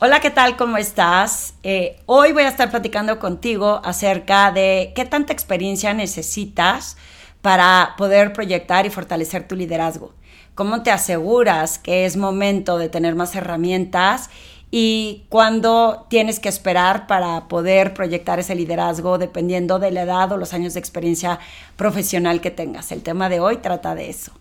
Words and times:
Hola, 0.00 0.20
¿qué 0.20 0.30
tal? 0.30 0.56
¿Cómo 0.56 0.76
estás? 0.76 1.54
Eh, 1.64 1.98
hoy 2.06 2.30
voy 2.30 2.44
a 2.44 2.48
estar 2.48 2.70
platicando 2.70 3.18
contigo 3.18 3.80
acerca 3.82 4.52
de 4.52 4.92
qué 4.94 5.04
tanta 5.04 5.32
experiencia 5.32 5.92
necesitas 5.92 6.96
para 7.42 7.94
poder 7.98 8.32
proyectar 8.32 8.86
y 8.86 8.90
fortalecer 8.90 9.48
tu 9.48 9.56
liderazgo. 9.56 10.14
¿Cómo 10.54 10.84
te 10.84 10.92
aseguras 10.92 11.80
que 11.80 12.06
es 12.06 12.16
momento 12.16 12.78
de 12.78 12.88
tener 12.88 13.16
más 13.16 13.34
herramientas 13.34 14.30
y 14.70 15.26
cuándo 15.30 16.06
tienes 16.08 16.38
que 16.38 16.48
esperar 16.48 17.08
para 17.08 17.48
poder 17.48 17.92
proyectar 17.92 18.38
ese 18.38 18.54
liderazgo 18.54 19.18
dependiendo 19.18 19.80
de 19.80 19.90
la 19.90 20.02
edad 20.02 20.30
o 20.30 20.36
los 20.36 20.54
años 20.54 20.74
de 20.74 20.80
experiencia 20.80 21.40
profesional 21.74 22.40
que 22.40 22.52
tengas? 22.52 22.92
El 22.92 23.02
tema 23.02 23.28
de 23.28 23.40
hoy 23.40 23.56
trata 23.56 23.96
de 23.96 24.10
eso. 24.10 24.37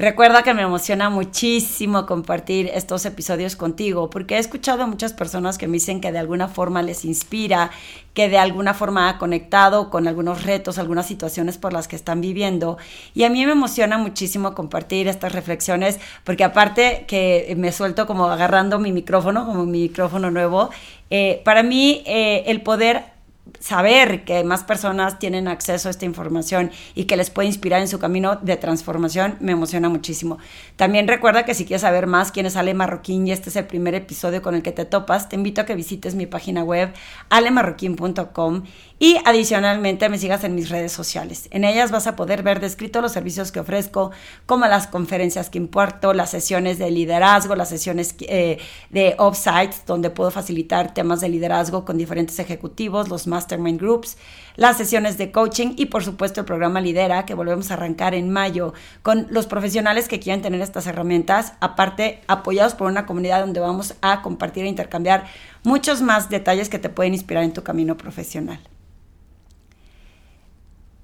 Recuerda 0.00 0.44
que 0.44 0.54
me 0.54 0.62
emociona 0.62 1.10
muchísimo 1.10 2.06
compartir 2.06 2.70
estos 2.72 3.04
episodios 3.04 3.56
contigo 3.56 4.10
porque 4.10 4.36
he 4.36 4.38
escuchado 4.38 4.84
a 4.84 4.86
muchas 4.86 5.12
personas 5.12 5.58
que 5.58 5.66
me 5.66 5.72
dicen 5.72 6.00
que 6.00 6.12
de 6.12 6.20
alguna 6.20 6.46
forma 6.46 6.82
les 6.82 7.04
inspira, 7.04 7.72
que 8.14 8.28
de 8.28 8.38
alguna 8.38 8.74
forma 8.74 9.08
ha 9.08 9.18
conectado 9.18 9.90
con 9.90 10.06
algunos 10.06 10.44
retos, 10.44 10.78
algunas 10.78 11.04
situaciones 11.08 11.58
por 11.58 11.72
las 11.72 11.88
que 11.88 11.96
están 11.96 12.20
viviendo. 12.20 12.78
Y 13.12 13.24
a 13.24 13.28
mí 13.28 13.44
me 13.44 13.50
emociona 13.50 13.98
muchísimo 13.98 14.54
compartir 14.54 15.08
estas 15.08 15.32
reflexiones 15.32 15.98
porque 16.22 16.44
aparte 16.44 17.04
que 17.08 17.52
me 17.58 17.72
suelto 17.72 18.06
como 18.06 18.26
agarrando 18.26 18.78
mi 18.78 18.92
micrófono, 18.92 19.46
como 19.46 19.66
mi 19.66 19.80
micrófono 19.80 20.30
nuevo, 20.30 20.70
eh, 21.10 21.42
para 21.44 21.64
mí 21.64 22.04
eh, 22.06 22.44
el 22.46 22.62
poder 22.62 23.17
saber 23.60 24.24
que 24.24 24.42
más 24.44 24.64
personas 24.64 25.18
tienen 25.18 25.48
acceso 25.48 25.88
a 25.88 25.90
esta 25.90 26.04
información 26.04 26.70
y 26.94 27.04
que 27.04 27.16
les 27.16 27.30
puede 27.30 27.48
inspirar 27.48 27.80
en 27.80 27.88
su 27.88 27.98
camino 27.98 28.36
de 28.36 28.56
transformación 28.56 29.36
me 29.40 29.52
emociona 29.52 29.88
muchísimo. 29.88 30.38
También 30.76 31.08
recuerda 31.08 31.44
que 31.44 31.54
si 31.54 31.64
quieres 31.64 31.82
saber 31.82 32.06
más 32.06 32.32
quién 32.32 32.46
es 32.46 32.56
Ale 32.56 32.74
Marroquín 32.74 33.26
y 33.26 33.32
este 33.32 33.50
es 33.50 33.56
el 33.56 33.66
primer 33.66 33.94
episodio 33.94 34.42
con 34.42 34.54
el 34.54 34.62
que 34.62 34.72
te 34.72 34.84
topas, 34.84 35.28
te 35.28 35.36
invito 35.36 35.60
a 35.60 35.64
que 35.64 35.74
visites 35.74 36.14
mi 36.14 36.26
página 36.26 36.62
web 36.62 36.92
alemarroquín.com 37.30 38.64
y 38.98 39.16
adicionalmente 39.24 40.08
me 40.08 40.18
sigas 40.18 40.42
en 40.44 40.54
mis 40.54 40.68
redes 40.68 40.92
sociales. 40.92 41.48
En 41.50 41.64
ellas 41.64 41.90
vas 41.90 42.06
a 42.06 42.16
poder 42.16 42.42
ver 42.42 42.60
descrito 42.60 43.00
los 43.00 43.12
servicios 43.12 43.52
que 43.52 43.60
ofrezco, 43.60 44.10
como 44.46 44.66
las 44.66 44.86
conferencias 44.86 45.50
que 45.50 45.58
imparto, 45.58 46.12
las 46.12 46.30
sesiones 46.30 46.78
de 46.78 46.90
liderazgo, 46.90 47.54
las 47.54 47.68
sesiones 47.68 48.14
eh, 48.20 48.58
de 48.90 49.14
offsites, 49.18 49.84
donde 49.86 50.10
puedo 50.10 50.30
facilitar 50.30 50.94
temas 50.94 51.20
de 51.20 51.28
liderazgo 51.28 51.84
con 51.84 51.96
diferentes 51.96 52.38
ejecutivos, 52.38 53.08
los 53.08 53.26
mastermind 53.26 53.80
groups, 53.80 54.16
las 54.56 54.76
sesiones 54.76 55.16
de 55.18 55.30
coaching 55.30 55.74
y 55.76 55.86
por 55.86 56.02
supuesto 56.02 56.40
el 56.40 56.46
programa 56.46 56.80
Lidera, 56.80 57.24
que 57.24 57.34
volvemos 57.34 57.70
a 57.70 57.74
arrancar 57.74 58.14
en 58.14 58.30
mayo 58.30 58.74
con 59.02 59.28
los 59.30 59.46
profesionales 59.46 60.08
que 60.08 60.18
quieran 60.18 60.42
tener 60.42 60.60
estas 60.60 60.88
herramientas, 60.88 61.52
aparte 61.60 62.20
apoyados 62.26 62.74
por 62.74 62.88
una 62.88 63.06
comunidad 63.06 63.40
donde 63.40 63.60
vamos 63.60 63.94
a 64.02 64.22
compartir 64.22 64.64
e 64.64 64.68
intercambiar 64.68 65.26
muchos 65.62 66.02
más 66.02 66.28
detalles 66.28 66.68
que 66.68 66.80
te 66.80 66.88
pueden 66.88 67.14
inspirar 67.14 67.44
en 67.44 67.52
tu 67.52 67.62
camino 67.62 67.96
profesional. 67.96 68.58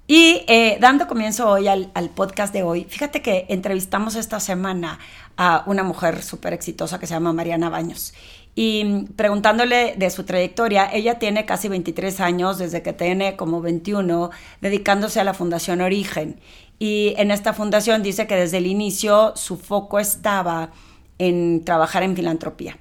Y 0.07 0.43
eh, 0.47 0.77
dando 0.79 1.07
comienzo 1.07 1.49
hoy 1.49 1.67
al, 1.67 1.89
podcast 2.13 2.53
de 2.53 2.61
hoy, 2.61 2.83
fíjate 2.83 3.23
que 3.23 3.47
entrevistamos 3.49 4.15
esta 4.15 4.39
semana 4.39 4.99
a 5.35 5.63
una 5.65 5.81
mujer 5.81 6.21
súper 6.21 6.53
exitosa 6.53 6.99
que 6.99 7.07
se 7.07 7.15
llama 7.15 7.33
Mariana 7.33 7.69
Baños. 7.69 8.13
Y 8.53 9.05
preguntándole 9.15 9.95
de 9.97 10.09
su 10.11 10.23
trayectoria, 10.23 10.89
ella 10.93 11.17
tiene 11.17 11.45
casi 11.45 11.69
23 11.69 12.19
años, 12.19 12.59
desde 12.59 12.83
que 12.83 12.93
tiene 12.93 13.35
como 13.35 13.61
21, 13.61 14.29
dedicándose 14.61 15.19
a 15.19 15.23
la 15.23 15.33
Fundación 15.33 15.81
Origen. 15.81 16.39
Y 16.77 17.15
en 17.17 17.31
esta 17.31 17.53
fundación 17.53 18.03
dice 18.03 18.27
que 18.27 18.35
desde 18.35 18.57
el 18.59 18.67
inicio 18.67 19.33
su 19.35 19.57
foco 19.57 19.99
estaba 19.99 20.69
en 21.17 21.65
trabajar 21.65 22.03
en 22.03 22.15
filantropía. 22.15 22.77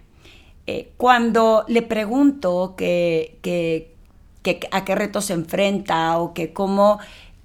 Eh, 0.67 0.93
cuando 0.99 1.65
le 1.69 1.83
pregunto 1.83 2.75
que 2.77 3.94
a 4.71 4.85
qué 4.85 4.95
retos 4.95 5.27
se 5.27 5.33
enfrenta 5.33 6.19
o 6.19 6.35
que 6.35 6.53
cómo, 6.53 6.99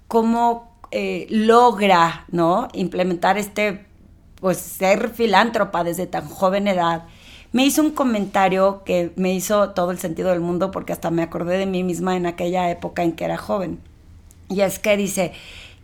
cómo 0.08 0.70
eh, 0.92 1.28
logra 1.30 2.26
¿no? 2.32 2.68
implementar 2.74 3.38
este, 3.38 3.86
pues 4.40 4.58
ser 4.58 5.10
filántropa 5.10 5.84
desde 5.84 6.08
tan 6.08 6.28
joven 6.28 6.68
edad, 6.68 7.04
me 7.52 7.66
hizo 7.66 7.82
un 7.82 7.92
comentario 7.92 8.84
que 8.84 9.12
me 9.16 9.34
hizo 9.34 9.72
todo 9.72 9.92
el 9.92 10.00
sentido 10.00 10.30
del 10.30 10.40
mundo 10.40 10.72
porque 10.72 10.94
hasta 10.94 11.10
me 11.10 11.24
acordé 11.24 11.58
de 11.58 11.66
mí 11.66 11.84
misma 11.84 12.16
en 12.16 12.26
aquella 12.26 12.70
época 12.70 13.04
en 13.04 13.14
que 13.14 13.26
era 13.26 13.38
joven. 13.38 13.80
Y 14.50 14.62
es 14.62 14.80
que 14.80 14.98
dice, 14.98 15.32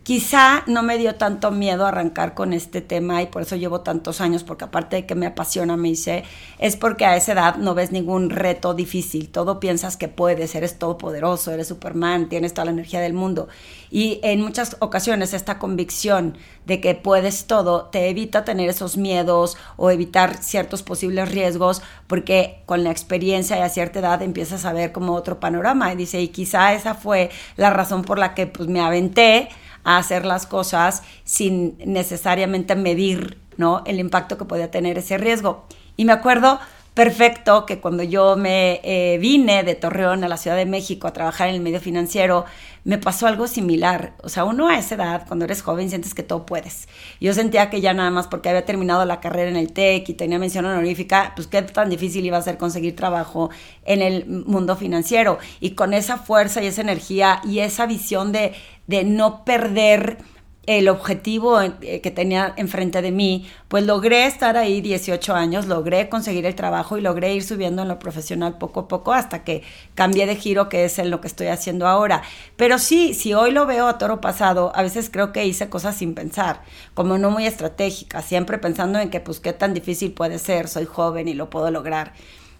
Quizá 0.06 0.62
no 0.68 0.84
me 0.84 0.98
dio 0.98 1.16
tanto 1.16 1.50
miedo 1.50 1.84
arrancar 1.84 2.34
con 2.34 2.52
este 2.52 2.80
tema 2.80 3.22
y 3.22 3.26
por 3.26 3.42
eso 3.42 3.56
llevo 3.56 3.80
tantos 3.80 4.20
años, 4.20 4.44
porque 4.44 4.66
aparte 4.66 4.94
de 4.94 5.04
que 5.04 5.16
me 5.16 5.26
apasiona, 5.26 5.76
me 5.76 5.88
dice, 5.88 6.22
es 6.60 6.76
porque 6.76 7.04
a 7.04 7.16
esa 7.16 7.32
edad 7.32 7.56
no 7.56 7.74
ves 7.74 7.90
ningún 7.90 8.30
reto 8.30 8.72
difícil, 8.72 9.28
todo 9.28 9.58
piensas 9.58 9.96
que 9.96 10.06
puedes, 10.06 10.54
eres 10.54 10.78
todopoderoso, 10.78 11.50
eres 11.50 11.66
Superman, 11.66 12.28
tienes 12.28 12.54
toda 12.54 12.66
la 12.66 12.70
energía 12.70 13.00
del 13.00 13.14
mundo. 13.14 13.48
Y 13.90 14.20
en 14.22 14.42
muchas 14.42 14.76
ocasiones 14.78 15.34
esta 15.34 15.58
convicción 15.58 16.38
de 16.66 16.80
que 16.80 16.94
puedes 16.94 17.46
todo 17.48 17.86
te 17.86 18.08
evita 18.08 18.44
tener 18.44 18.68
esos 18.68 18.96
miedos 18.96 19.56
o 19.76 19.90
evitar 19.90 20.36
ciertos 20.40 20.84
posibles 20.84 21.32
riesgos, 21.32 21.82
porque 22.06 22.62
con 22.66 22.84
la 22.84 22.92
experiencia 22.92 23.58
y 23.58 23.60
a 23.62 23.68
cierta 23.70 23.98
edad 23.98 24.22
empiezas 24.22 24.66
a 24.66 24.72
ver 24.72 24.92
como 24.92 25.14
otro 25.14 25.40
panorama. 25.40 25.92
Y 25.92 25.96
dice, 25.96 26.20
y 26.20 26.28
quizá 26.28 26.74
esa 26.74 26.94
fue 26.94 27.28
la 27.56 27.70
razón 27.70 28.04
por 28.04 28.20
la 28.20 28.34
que 28.34 28.46
pues, 28.46 28.68
me 28.68 28.80
aventé 28.80 29.48
a 29.86 29.98
hacer 29.98 30.26
las 30.26 30.46
cosas 30.46 31.04
sin 31.24 31.78
necesariamente 31.78 32.74
medir 32.74 33.38
¿no? 33.56 33.82
el 33.86 34.00
impacto 34.00 34.36
que 34.36 34.44
podía 34.44 34.70
tener 34.70 34.98
ese 34.98 35.16
riesgo. 35.16 35.64
Y 35.96 36.04
me 36.04 36.12
acuerdo 36.12 36.58
perfecto 36.96 37.66
que 37.66 37.78
cuando 37.78 38.02
yo 38.02 38.36
me 38.36 38.80
eh, 38.82 39.18
vine 39.18 39.64
de 39.64 39.74
Torreón 39.74 40.24
a 40.24 40.28
la 40.28 40.38
Ciudad 40.38 40.56
de 40.56 40.64
México 40.64 41.06
a 41.06 41.12
trabajar 41.12 41.50
en 41.50 41.54
el 41.56 41.60
medio 41.60 41.78
financiero, 41.78 42.46
me 42.84 42.96
pasó 42.96 43.26
algo 43.26 43.46
similar. 43.48 44.14
O 44.22 44.30
sea, 44.30 44.44
uno 44.44 44.68
a 44.68 44.78
esa 44.78 44.94
edad, 44.94 45.26
cuando 45.28 45.44
eres 45.44 45.60
joven, 45.60 45.90
sientes 45.90 46.14
que 46.14 46.22
todo 46.22 46.46
puedes. 46.46 46.88
Yo 47.20 47.34
sentía 47.34 47.68
que 47.68 47.82
ya 47.82 47.92
nada 47.92 48.10
más 48.10 48.28
porque 48.28 48.48
había 48.48 48.64
terminado 48.64 49.04
la 49.04 49.20
carrera 49.20 49.50
en 49.50 49.56
el 49.56 49.74
TEC 49.74 50.08
y 50.08 50.14
tenía 50.14 50.38
mención 50.38 50.64
honorífica, 50.64 51.34
pues 51.36 51.48
qué 51.48 51.60
tan 51.60 51.90
difícil 51.90 52.24
iba 52.24 52.38
a 52.38 52.42
ser 52.42 52.56
conseguir 52.56 52.96
trabajo 52.96 53.50
en 53.84 54.00
el 54.00 54.24
mundo 54.46 54.74
financiero. 54.74 55.38
Y 55.60 55.72
con 55.72 55.92
esa 55.92 56.16
fuerza 56.16 56.62
y 56.62 56.66
esa 56.66 56.80
energía 56.80 57.42
y 57.44 57.58
esa 57.58 57.84
visión 57.84 58.32
de, 58.32 58.54
de 58.86 59.04
no 59.04 59.44
perder 59.44 60.16
el 60.66 60.88
objetivo 60.88 61.60
eh, 61.60 62.00
que 62.02 62.10
tenía 62.10 62.52
enfrente 62.56 63.00
de 63.00 63.12
mí, 63.12 63.48
pues 63.68 63.84
logré 63.84 64.26
estar 64.26 64.56
ahí 64.56 64.80
18 64.80 65.34
años, 65.34 65.66
logré 65.66 66.08
conseguir 66.08 66.44
el 66.44 66.54
trabajo 66.54 66.98
y 66.98 67.00
logré 67.00 67.34
ir 67.34 67.44
subiendo 67.44 67.82
en 67.82 67.88
lo 67.88 67.98
profesional 67.98 68.58
poco 68.58 68.80
a 68.80 68.88
poco 68.88 69.12
hasta 69.12 69.44
que 69.44 69.62
cambié 69.94 70.26
de 70.26 70.36
giro, 70.36 70.68
que 70.68 70.84
es 70.84 70.98
en 70.98 71.10
lo 71.10 71.20
que 71.20 71.28
estoy 71.28 71.46
haciendo 71.46 71.86
ahora. 71.86 72.22
Pero 72.56 72.78
sí, 72.78 73.14
si 73.14 73.32
hoy 73.32 73.52
lo 73.52 73.66
veo 73.66 73.86
a 73.86 73.98
toro 73.98 74.20
pasado, 74.20 74.72
a 74.74 74.82
veces 74.82 75.08
creo 75.10 75.32
que 75.32 75.46
hice 75.46 75.68
cosas 75.68 75.96
sin 75.96 76.14
pensar, 76.14 76.62
como 76.94 77.16
no 77.16 77.30
muy 77.30 77.46
estratégicas, 77.46 78.24
siempre 78.24 78.58
pensando 78.58 78.98
en 78.98 79.10
que 79.10 79.20
pues 79.20 79.40
qué 79.40 79.52
tan 79.52 79.72
difícil 79.72 80.12
puede 80.12 80.38
ser, 80.38 80.68
soy 80.68 80.84
joven 80.84 81.28
y 81.28 81.34
lo 81.34 81.48
puedo 81.48 81.70
lograr. 81.70 82.12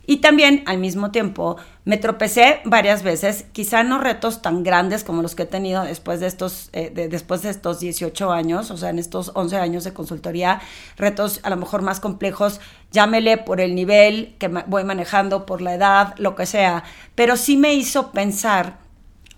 Y 0.06 0.18
también 0.18 0.62
al 0.66 0.78
mismo 0.78 1.10
tiempo 1.10 1.56
me 1.84 1.96
tropecé 1.96 2.60
varias 2.64 3.02
veces, 3.02 3.46
quizá 3.52 3.82
no 3.82 3.98
retos 3.98 4.40
tan 4.40 4.62
grandes 4.62 5.02
como 5.02 5.20
los 5.20 5.34
que 5.34 5.42
he 5.42 5.46
tenido 5.46 5.82
después 5.82 6.20
de 6.20 6.28
estos, 6.28 6.70
eh, 6.72 6.90
después 7.10 7.42
de 7.42 7.50
estos 7.50 7.80
18 7.80 8.32
años, 8.32 8.70
o 8.70 8.76
sea, 8.76 8.90
en 8.90 8.98
estos 8.98 9.32
11 9.34 9.56
años 9.56 9.84
de 9.84 9.92
consultoría, 9.92 10.60
retos 10.96 11.40
a 11.42 11.50
lo 11.50 11.56
mejor 11.56 11.82
más 11.82 11.98
complejos, 11.98 12.60
llámele 12.92 13.36
por 13.36 13.60
el 13.60 13.74
nivel 13.74 14.36
que 14.38 14.48
voy 14.48 14.84
manejando, 14.84 15.44
por 15.44 15.60
la 15.60 15.74
edad, 15.74 16.14
lo 16.18 16.36
que 16.36 16.46
sea, 16.46 16.84
pero 17.16 17.36
sí 17.36 17.56
me 17.56 17.74
hizo 17.74 18.12
pensar 18.12 18.78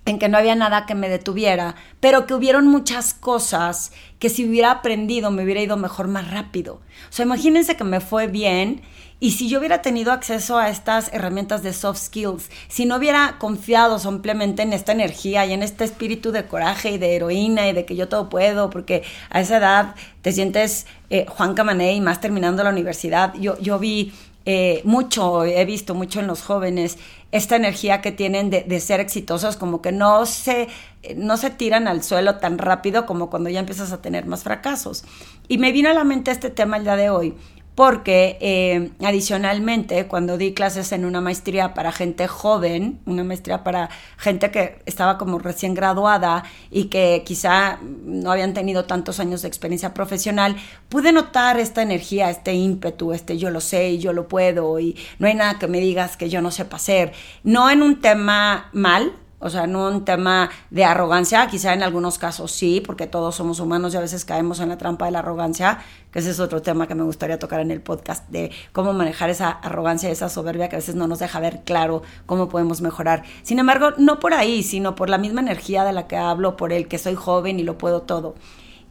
en 0.08 0.18
que 0.18 0.28
no 0.28 0.38
había 0.38 0.54
nada 0.54 0.86
que 0.86 0.94
me 0.94 1.08
detuviera, 1.08 1.74
pero 2.00 2.26
que 2.26 2.34
hubieron 2.34 2.66
muchas 2.66 3.12
cosas 3.12 3.92
que 4.18 4.30
si 4.30 4.48
hubiera 4.48 4.70
aprendido 4.70 5.30
me 5.30 5.44
hubiera 5.44 5.60
ido 5.60 5.76
mejor 5.76 6.08
más 6.08 6.30
rápido. 6.30 6.80
O 7.10 7.12
sea, 7.12 7.26
imagínense 7.26 7.76
que 7.76 7.84
me 7.84 8.00
fue 8.00 8.26
bien 8.26 8.80
y 9.20 9.32
si 9.32 9.48
yo 9.48 9.58
hubiera 9.58 9.82
tenido 9.82 10.12
acceso 10.12 10.58
a 10.58 10.68
estas 10.68 11.12
herramientas 11.12 11.62
de 11.62 11.72
soft 11.72 11.98
skills, 11.98 12.50
si 12.68 12.86
no 12.86 12.96
hubiera 12.96 13.36
confiado 13.38 13.98
simplemente 13.98 14.62
en 14.62 14.72
esta 14.72 14.92
energía 14.92 15.44
y 15.44 15.52
en 15.52 15.62
este 15.62 15.84
espíritu 15.84 16.30
de 16.30 16.46
coraje 16.46 16.92
y 16.92 16.98
de 16.98 17.16
heroína 17.16 17.68
y 17.68 17.72
de 17.72 17.84
que 17.84 17.96
yo 17.96 18.08
todo 18.08 18.28
puedo, 18.28 18.70
porque 18.70 19.02
a 19.30 19.40
esa 19.40 19.56
edad 19.56 19.94
te 20.22 20.30
sientes 20.30 20.86
eh, 21.10 21.26
Juan 21.28 21.54
Camané 21.54 21.94
y 21.94 22.00
más 22.00 22.20
terminando 22.20 22.62
la 22.62 22.70
universidad, 22.70 23.34
yo, 23.34 23.58
yo 23.58 23.80
vi 23.80 24.12
eh, 24.50 24.82
mucho, 24.84 25.44
he 25.44 25.64
visto 25.64 25.94
mucho 25.94 26.20
en 26.20 26.26
los 26.26 26.42
jóvenes, 26.42 26.96
esta 27.32 27.56
energía 27.56 28.00
que 28.00 28.12
tienen 28.12 28.50
de, 28.50 28.62
de, 28.62 28.80
ser 28.80 29.00
exitosos, 29.00 29.56
como 29.56 29.82
que 29.82 29.92
no 29.92 30.24
se, 30.24 30.68
no 31.16 31.36
se 31.36 31.50
tiran 31.50 31.86
al 31.86 32.02
suelo 32.02 32.36
tan 32.36 32.56
rápido 32.56 33.04
como 33.04 33.28
cuando 33.28 33.50
ya 33.50 33.60
empiezas 33.60 33.92
a 33.92 34.00
tener 34.00 34.24
más 34.24 34.44
fracasos. 34.44 35.04
Y 35.48 35.58
me 35.58 35.72
vino 35.72 35.90
a 35.90 35.92
la 35.92 36.04
mente 36.04 36.30
este 36.30 36.48
tema 36.48 36.78
el 36.78 36.84
día 36.84 36.96
de 36.96 37.10
hoy, 37.10 37.34
porque 37.78 38.38
eh, 38.40 38.90
adicionalmente 39.06 40.08
cuando 40.08 40.36
di 40.36 40.52
clases 40.52 40.90
en 40.90 41.04
una 41.04 41.20
maestría 41.20 41.74
para 41.74 41.92
gente 41.92 42.26
joven, 42.26 42.98
una 43.06 43.22
maestría 43.22 43.62
para 43.62 43.88
gente 44.16 44.50
que 44.50 44.82
estaba 44.84 45.16
como 45.16 45.38
recién 45.38 45.74
graduada 45.74 46.42
y 46.72 46.86
que 46.86 47.22
quizá 47.24 47.78
no 47.80 48.32
habían 48.32 48.52
tenido 48.52 48.86
tantos 48.86 49.20
años 49.20 49.42
de 49.42 49.48
experiencia 49.48 49.94
profesional, 49.94 50.56
pude 50.88 51.12
notar 51.12 51.60
esta 51.60 51.80
energía, 51.80 52.30
este 52.30 52.52
ímpetu, 52.52 53.12
este 53.12 53.38
yo 53.38 53.48
lo 53.48 53.60
sé 53.60 53.90
y 53.90 53.98
yo 53.98 54.12
lo 54.12 54.26
puedo 54.26 54.80
y 54.80 54.96
no 55.20 55.28
hay 55.28 55.36
nada 55.36 55.60
que 55.60 55.68
me 55.68 55.78
digas 55.78 56.16
que 56.16 56.28
yo 56.28 56.42
no 56.42 56.50
sepa 56.50 56.78
hacer, 56.78 57.12
no 57.44 57.70
en 57.70 57.82
un 57.82 58.00
tema 58.00 58.70
mal, 58.72 59.12
o 59.40 59.50
sea, 59.50 59.66
no 59.66 59.88
un 59.88 60.04
tema 60.04 60.50
de 60.70 60.84
arrogancia, 60.84 61.46
quizá 61.46 61.74
en 61.74 61.82
algunos 61.82 62.18
casos 62.18 62.50
sí, 62.50 62.82
porque 62.84 63.06
todos 63.06 63.34
somos 63.34 63.60
humanos 63.60 63.94
y 63.94 63.96
a 63.96 64.00
veces 64.00 64.24
caemos 64.24 64.60
en 64.60 64.68
la 64.68 64.78
trampa 64.78 65.06
de 65.06 65.12
la 65.12 65.20
arrogancia, 65.20 65.78
que 66.10 66.18
ese 66.18 66.30
es 66.30 66.40
otro 66.40 66.62
tema 66.62 66.86
que 66.86 66.94
me 66.94 67.04
gustaría 67.04 67.38
tocar 67.38 67.60
en 67.60 67.70
el 67.70 67.80
podcast, 67.80 68.28
de 68.28 68.50
cómo 68.72 68.92
manejar 68.92 69.30
esa 69.30 69.50
arrogancia, 69.50 70.10
esa 70.10 70.28
soberbia 70.28 70.68
que 70.68 70.76
a 70.76 70.78
veces 70.78 70.94
no 70.94 71.06
nos 71.06 71.20
deja 71.20 71.40
ver 71.40 71.62
claro 71.64 72.02
cómo 72.26 72.48
podemos 72.48 72.80
mejorar. 72.80 73.24
Sin 73.42 73.58
embargo, 73.58 73.92
no 73.96 74.18
por 74.18 74.34
ahí, 74.34 74.62
sino 74.62 74.94
por 74.94 75.08
la 75.08 75.18
misma 75.18 75.40
energía 75.40 75.84
de 75.84 75.92
la 75.92 76.06
que 76.06 76.16
hablo, 76.16 76.56
por 76.56 76.72
el 76.72 76.88
que 76.88 76.98
soy 76.98 77.14
joven 77.14 77.60
y 77.60 77.62
lo 77.62 77.78
puedo 77.78 78.02
todo. 78.02 78.34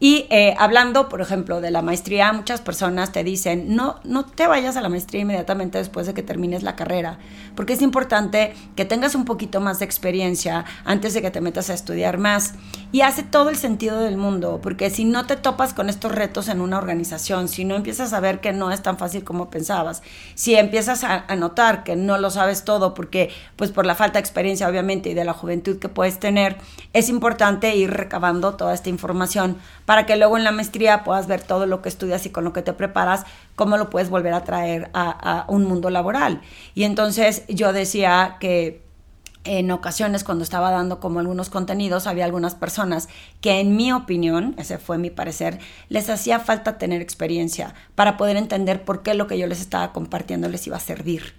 Y 0.00 0.26
eh, 0.30 0.54
hablando, 0.58 1.08
por 1.08 1.20
ejemplo, 1.20 1.60
de 1.60 1.72
la 1.72 1.82
maestría, 1.82 2.32
muchas 2.32 2.60
personas 2.60 3.10
te 3.10 3.24
dicen, 3.24 3.74
no, 3.74 3.96
no 4.04 4.24
te 4.24 4.46
vayas 4.46 4.76
a 4.76 4.80
la 4.80 4.88
maestría 4.88 5.22
inmediatamente 5.22 5.78
después 5.78 6.06
de 6.06 6.14
que 6.14 6.22
termines 6.22 6.62
la 6.62 6.76
carrera, 6.76 7.18
porque 7.56 7.72
es 7.72 7.82
importante 7.82 8.54
que 8.76 8.84
tengas 8.84 9.16
un 9.16 9.24
poquito 9.24 9.60
más 9.60 9.80
de 9.80 9.86
experiencia 9.86 10.64
antes 10.84 11.14
de 11.14 11.22
que 11.22 11.32
te 11.32 11.40
metas 11.40 11.68
a 11.70 11.74
estudiar 11.74 12.18
más. 12.18 12.54
Y 12.92 13.00
hace 13.00 13.24
todo 13.24 13.50
el 13.50 13.56
sentido 13.56 13.98
del 13.98 14.16
mundo, 14.16 14.60
porque 14.62 14.88
si 14.88 15.04
no 15.04 15.26
te 15.26 15.36
topas 15.36 15.74
con 15.74 15.88
estos 15.88 16.12
retos 16.12 16.48
en 16.48 16.60
una 16.60 16.78
organización, 16.78 17.48
si 17.48 17.64
no 17.64 17.74
empiezas 17.74 18.12
a 18.12 18.20
ver 18.20 18.40
que 18.40 18.52
no 18.52 18.70
es 18.70 18.82
tan 18.82 18.98
fácil 18.98 19.24
como 19.24 19.50
pensabas, 19.50 20.02
si 20.36 20.54
empiezas 20.54 21.02
a, 21.02 21.24
a 21.26 21.34
notar 21.34 21.82
que 21.82 21.96
no 21.96 22.18
lo 22.18 22.30
sabes 22.30 22.64
todo, 22.64 22.94
porque 22.94 23.30
pues 23.56 23.72
por 23.72 23.84
la 23.84 23.96
falta 23.96 24.14
de 24.14 24.20
experiencia 24.20 24.68
obviamente 24.68 25.10
y 25.10 25.14
de 25.14 25.24
la 25.24 25.32
juventud 25.32 25.80
que 25.80 25.88
puedes 25.88 26.20
tener, 26.20 26.56
es 26.92 27.08
importante 27.08 27.74
ir 27.74 27.90
recabando 27.90 28.54
toda 28.54 28.74
esta 28.74 28.90
información 28.90 29.56
para 29.88 30.04
que 30.04 30.16
luego 30.16 30.36
en 30.36 30.44
la 30.44 30.52
maestría 30.52 31.02
puedas 31.02 31.28
ver 31.28 31.40
todo 31.40 31.64
lo 31.64 31.80
que 31.80 31.88
estudias 31.88 32.26
y 32.26 32.28
con 32.28 32.44
lo 32.44 32.52
que 32.52 32.60
te 32.60 32.74
preparas, 32.74 33.24
cómo 33.56 33.78
lo 33.78 33.88
puedes 33.88 34.10
volver 34.10 34.34
a 34.34 34.44
traer 34.44 34.90
a, 34.92 35.46
un 35.48 35.64
mundo 35.64 35.88
laboral. 35.88 36.42
Y 36.74 36.84
entonces 36.84 37.44
yo 37.48 37.72
decía 37.72 38.36
que 38.38 38.82
en 39.44 39.70
ocasiones 39.70 40.24
cuando 40.24 40.44
estaba 40.44 40.70
dando 40.70 41.00
como 41.00 41.20
algunos 41.20 41.48
contenidos, 41.48 42.06
había 42.06 42.26
algunas 42.26 42.54
personas 42.54 43.08
que 43.40 43.60
en 43.60 43.76
mi 43.76 43.90
opinión, 43.90 44.54
ese 44.58 44.76
fue 44.76 44.98
mi 44.98 45.08
parecer, 45.08 45.58
les 45.88 46.10
hacía 46.10 46.38
falta 46.38 46.76
tener 46.76 47.00
experiencia 47.00 47.74
para 47.94 48.18
poder 48.18 48.36
entender 48.36 48.84
por 48.84 49.02
qué 49.02 49.14
lo 49.14 49.26
que 49.26 49.38
yo 49.38 49.46
les 49.46 49.62
estaba 49.62 49.94
compartiendo 49.94 50.50
les 50.50 50.66
iba 50.66 50.76
a 50.76 50.80
servir. 50.80 51.32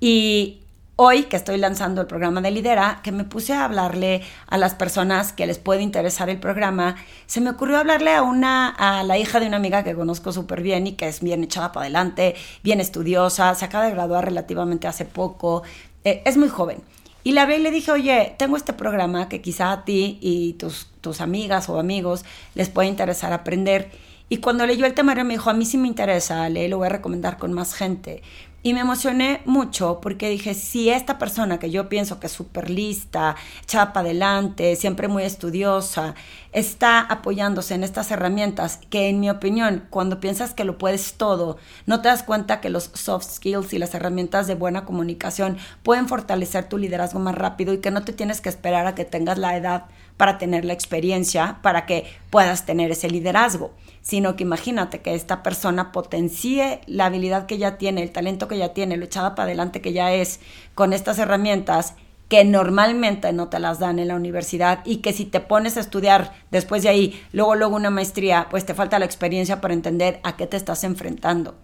Y 0.00 0.62
hoy 1.00 1.24
que 1.24 1.36
estoy 1.36 1.58
lanzando 1.58 2.00
el 2.00 2.08
programa 2.08 2.40
de 2.40 2.50
Lidera, 2.50 2.98
que 3.04 3.12
me 3.12 3.22
puse 3.22 3.52
a 3.52 3.64
hablarle 3.64 4.20
a 4.48 4.58
las 4.58 4.74
personas 4.74 5.32
que 5.32 5.46
les 5.46 5.56
puede 5.56 5.80
interesar 5.82 6.28
el 6.28 6.40
programa, 6.40 6.96
se 7.26 7.40
me 7.40 7.50
ocurrió 7.50 7.78
hablarle 7.78 8.12
a 8.16 8.22
una 8.22 8.68
a 8.68 9.04
la 9.04 9.16
hija 9.16 9.38
de 9.38 9.46
una 9.46 9.58
amiga 9.58 9.84
que 9.84 9.94
conozco 9.94 10.32
súper 10.32 10.60
bien 10.60 10.88
y 10.88 10.94
que 10.94 11.06
es 11.06 11.20
bien 11.20 11.44
echada 11.44 11.70
para 11.70 11.84
adelante, 11.84 12.34
bien 12.64 12.80
estudiosa, 12.80 13.54
se 13.54 13.64
acaba 13.64 13.84
de 13.84 13.92
graduar 13.92 14.24
relativamente 14.24 14.88
hace 14.88 15.04
poco, 15.04 15.62
eh, 16.02 16.20
es 16.24 16.36
muy 16.36 16.48
joven. 16.48 16.82
Y 17.22 17.30
le 17.30 17.42
hablé 17.42 17.58
y 17.58 17.62
le 17.62 17.70
dije, 17.70 17.92
oye, 17.92 18.34
tengo 18.36 18.56
este 18.56 18.72
programa 18.72 19.28
que 19.28 19.40
quizá 19.40 19.70
a 19.70 19.84
ti 19.84 20.18
y 20.20 20.54
tus, 20.54 20.88
tus 21.00 21.20
amigas 21.20 21.68
o 21.68 21.78
amigos 21.78 22.24
les 22.56 22.70
puede 22.70 22.88
interesar 22.88 23.32
aprender. 23.32 23.88
Y 24.30 24.38
cuando 24.38 24.66
leyó 24.66 24.84
el 24.84 24.94
temario 24.94 25.24
me 25.24 25.34
dijo, 25.34 25.48
a 25.48 25.54
mí 25.54 25.64
sí 25.64 25.78
me 25.78 25.88
interesa, 25.88 26.48
le 26.48 26.68
lo 26.68 26.78
voy 26.78 26.86
a 26.86 26.90
recomendar 26.90 27.38
con 27.38 27.52
más 27.52 27.74
gente. 27.74 28.22
Y 28.60 28.74
me 28.74 28.80
emocioné 28.80 29.40
mucho 29.44 30.00
porque 30.02 30.28
dije, 30.28 30.52
si 30.52 30.90
esta 30.90 31.16
persona 31.16 31.60
que 31.60 31.70
yo 31.70 31.88
pienso 31.88 32.18
que 32.18 32.26
es 32.26 32.32
súper 32.32 32.70
lista, 32.70 33.36
chapa 33.66 34.00
adelante, 34.00 34.74
siempre 34.74 35.06
muy 35.06 35.22
estudiosa, 35.22 36.16
está 36.50 36.98
apoyándose 37.00 37.74
en 37.74 37.84
estas 37.84 38.10
herramientas 38.10 38.80
que 38.90 39.08
en 39.10 39.20
mi 39.20 39.30
opinión, 39.30 39.84
cuando 39.90 40.18
piensas 40.18 40.54
que 40.54 40.64
lo 40.64 40.76
puedes 40.76 41.14
todo, 41.14 41.56
no 41.86 42.02
te 42.02 42.08
das 42.08 42.24
cuenta 42.24 42.60
que 42.60 42.68
los 42.68 42.90
soft 42.94 43.26
skills 43.30 43.72
y 43.74 43.78
las 43.78 43.94
herramientas 43.94 44.48
de 44.48 44.56
buena 44.56 44.84
comunicación 44.84 45.56
pueden 45.84 46.08
fortalecer 46.08 46.68
tu 46.68 46.78
liderazgo 46.78 47.20
más 47.20 47.36
rápido 47.36 47.72
y 47.72 47.78
que 47.78 47.92
no 47.92 48.02
te 48.02 48.12
tienes 48.12 48.40
que 48.40 48.48
esperar 48.48 48.88
a 48.88 48.96
que 48.96 49.04
tengas 49.04 49.38
la 49.38 49.56
edad 49.56 49.84
para 50.18 50.36
tener 50.36 50.66
la 50.66 50.74
experiencia, 50.74 51.60
para 51.62 51.86
que 51.86 52.04
puedas 52.28 52.66
tener 52.66 52.90
ese 52.90 53.08
liderazgo, 53.08 53.70
sino 54.02 54.36
que 54.36 54.42
imagínate 54.42 55.00
que 55.00 55.14
esta 55.14 55.42
persona 55.42 55.92
potencie 55.92 56.80
la 56.86 57.06
habilidad 57.06 57.46
que 57.46 57.56
ya 57.56 57.78
tiene, 57.78 58.02
el 58.02 58.10
talento 58.10 58.48
que 58.48 58.58
ya 58.58 58.74
tiene, 58.74 58.98
lo 58.98 59.06
echada 59.06 59.34
para 59.34 59.46
adelante 59.46 59.80
que 59.80 59.94
ya 59.94 60.12
es 60.12 60.40
con 60.74 60.92
estas 60.92 61.18
herramientas 61.18 61.94
que 62.28 62.44
normalmente 62.44 63.32
no 63.32 63.48
te 63.48 63.58
las 63.58 63.78
dan 63.78 63.98
en 63.98 64.08
la 64.08 64.16
universidad 64.16 64.80
y 64.84 64.96
que 64.96 65.14
si 65.14 65.24
te 65.24 65.40
pones 65.40 65.76
a 65.76 65.80
estudiar 65.80 66.32
después 66.50 66.82
de 66.82 66.90
ahí, 66.90 67.22
luego 67.32 67.54
luego 67.54 67.76
una 67.76 67.90
maestría, 67.90 68.48
pues 68.50 68.66
te 68.66 68.74
falta 68.74 68.98
la 68.98 69.06
experiencia 69.06 69.60
para 69.60 69.72
entender 69.72 70.20
a 70.24 70.36
qué 70.36 70.46
te 70.46 70.58
estás 70.58 70.84
enfrentando. 70.84 71.54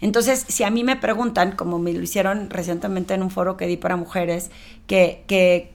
Entonces, 0.00 0.44
si 0.48 0.64
a 0.64 0.70
mí 0.70 0.84
me 0.84 0.96
preguntan, 0.96 1.52
como 1.52 1.78
me 1.78 1.92
lo 1.92 2.02
hicieron 2.02 2.50
recientemente 2.50 3.14
en 3.14 3.22
un 3.22 3.30
foro 3.30 3.56
que 3.56 3.66
di 3.66 3.76
para 3.76 3.96
mujeres, 3.96 4.50
que, 4.86 5.24
que 5.28 5.72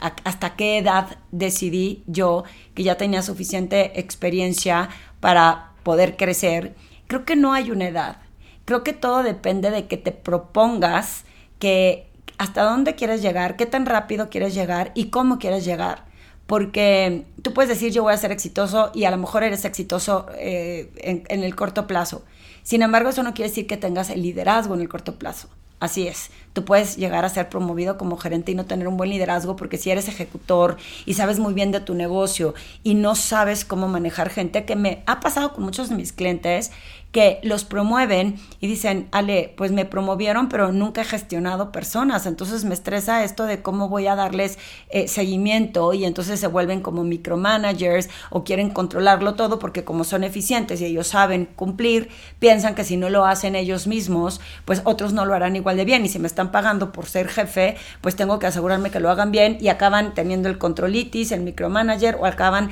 hasta 0.00 0.56
qué 0.56 0.78
edad 0.78 1.18
decidí 1.30 2.02
yo 2.06 2.44
que 2.74 2.82
ya 2.82 2.96
tenía 2.96 3.22
suficiente 3.22 3.98
experiencia 3.98 4.88
para 5.20 5.72
poder 5.82 6.16
crecer. 6.16 6.74
Creo 7.06 7.24
que 7.24 7.36
no 7.36 7.52
hay 7.52 7.70
una 7.70 7.88
edad. 7.88 8.16
Creo 8.64 8.82
que 8.82 8.92
todo 8.92 9.22
depende 9.22 9.70
de 9.70 9.86
que 9.86 9.96
te 9.96 10.12
propongas 10.12 11.24
que 11.58 12.08
hasta 12.38 12.62
dónde 12.62 12.94
quieres 12.94 13.22
llegar, 13.22 13.56
qué 13.56 13.66
tan 13.66 13.86
rápido 13.86 14.30
quieres 14.30 14.54
llegar 14.54 14.92
y 14.94 15.06
cómo 15.06 15.38
quieres 15.38 15.64
llegar. 15.64 16.04
Porque 16.46 17.24
tú 17.42 17.54
puedes 17.54 17.68
decir 17.68 17.92
yo 17.92 18.02
voy 18.02 18.12
a 18.12 18.18
ser 18.18 18.32
exitoso 18.32 18.90
y 18.94 19.04
a 19.04 19.10
lo 19.10 19.16
mejor 19.16 19.44
eres 19.44 19.64
exitoso 19.64 20.26
eh, 20.36 20.90
en 21.28 21.42
el 21.42 21.54
corto 21.54 21.86
plazo. 21.86 22.24
Sin 22.62 22.82
embargo, 22.82 23.10
eso 23.10 23.22
no 23.22 23.34
quiere 23.34 23.50
decir 23.50 23.66
que 23.66 23.76
tengas 23.76 24.10
el 24.10 24.22
liderazgo 24.22 24.74
en 24.74 24.80
el 24.80 24.88
corto 24.88 25.18
plazo. 25.18 25.48
Así 25.84 26.08
es, 26.08 26.30
tú 26.54 26.64
puedes 26.64 26.96
llegar 26.96 27.26
a 27.26 27.28
ser 27.28 27.50
promovido 27.50 27.98
como 27.98 28.16
gerente 28.16 28.50
y 28.50 28.54
no 28.54 28.64
tener 28.64 28.88
un 28.88 28.96
buen 28.96 29.10
liderazgo 29.10 29.54
porque 29.54 29.76
si 29.76 29.90
eres 29.90 30.08
ejecutor 30.08 30.78
y 31.04 31.12
sabes 31.12 31.38
muy 31.38 31.52
bien 31.52 31.72
de 31.72 31.80
tu 31.80 31.92
negocio 31.92 32.54
y 32.82 32.94
no 32.94 33.14
sabes 33.14 33.66
cómo 33.66 33.86
manejar 33.86 34.30
gente, 34.30 34.64
que 34.64 34.76
me 34.76 35.02
ha 35.04 35.20
pasado 35.20 35.52
con 35.52 35.62
muchos 35.62 35.90
de 35.90 35.96
mis 35.96 36.14
clientes 36.14 36.72
que 37.14 37.38
los 37.44 37.64
promueven 37.64 38.40
y 38.58 38.66
dicen, 38.66 39.06
Ale, 39.12 39.54
pues 39.56 39.70
me 39.70 39.84
promovieron, 39.84 40.48
pero 40.48 40.72
nunca 40.72 41.02
he 41.02 41.04
gestionado 41.04 41.70
personas, 41.70 42.26
entonces 42.26 42.64
me 42.64 42.74
estresa 42.74 43.22
esto 43.22 43.46
de 43.46 43.62
cómo 43.62 43.88
voy 43.88 44.08
a 44.08 44.16
darles 44.16 44.58
eh, 44.90 45.06
seguimiento 45.06 45.94
y 45.94 46.06
entonces 46.06 46.40
se 46.40 46.48
vuelven 46.48 46.80
como 46.80 47.04
micromanagers 47.04 48.10
o 48.30 48.42
quieren 48.42 48.70
controlarlo 48.70 49.34
todo 49.34 49.60
porque 49.60 49.84
como 49.84 50.02
son 50.02 50.24
eficientes 50.24 50.80
y 50.80 50.86
ellos 50.86 51.06
saben 51.06 51.46
cumplir, 51.54 52.08
piensan 52.40 52.74
que 52.74 52.82
si 52.82 52.96
no 52.96 53.08
lo 53.08 53.24
hacen 53.24 53.54
ellos 53.54 53.86
mismos, 53.86 54.40
pues 54.64 54.82
otros 54.82 55.12
no 55.12 55.24
lo 55.24 55.34
harán 55.34 55.54
igual 55.54 55.76
de 55.76 55.84
bien. 55.84 56.04
Y 56.04 56.08
si 56.08 56.18
me 56.18 56.26
están 56.26 56.50
pagando 56.50 56.90
por 56.90 57.06
ser 57.06 57.28
jefe, 57.28 57.76
pues 58.00 58.16
tengo 58.16 58.40
que 58.40 58.48
asegurarme 58.48 58.90
que 58.90 58.98
lo 58.98 59.08
hagan 59.08 59.30
bien 59.30 59.56
y 59.60 59.68
acaban 59.68 60.14
teniendo 60.14 60.48
el 60.48 60.58
controlitis, 60.58 61.30
el 61.30 61.42
micromanager 61.42 62.16
o 62.16 62.26
acaban 62.26 62.70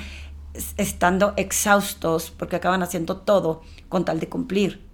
estando 0.77 1.35
exhaustos 1.37 2.31
porque 2.31 2.57
acaban 2.57 2.83
haciendo 2.83 3.19
todo 3.19 3.63
con 3.89 4.05
tal 4.05 4.21
de 4.21 4.29
cumplir 4.29 4.92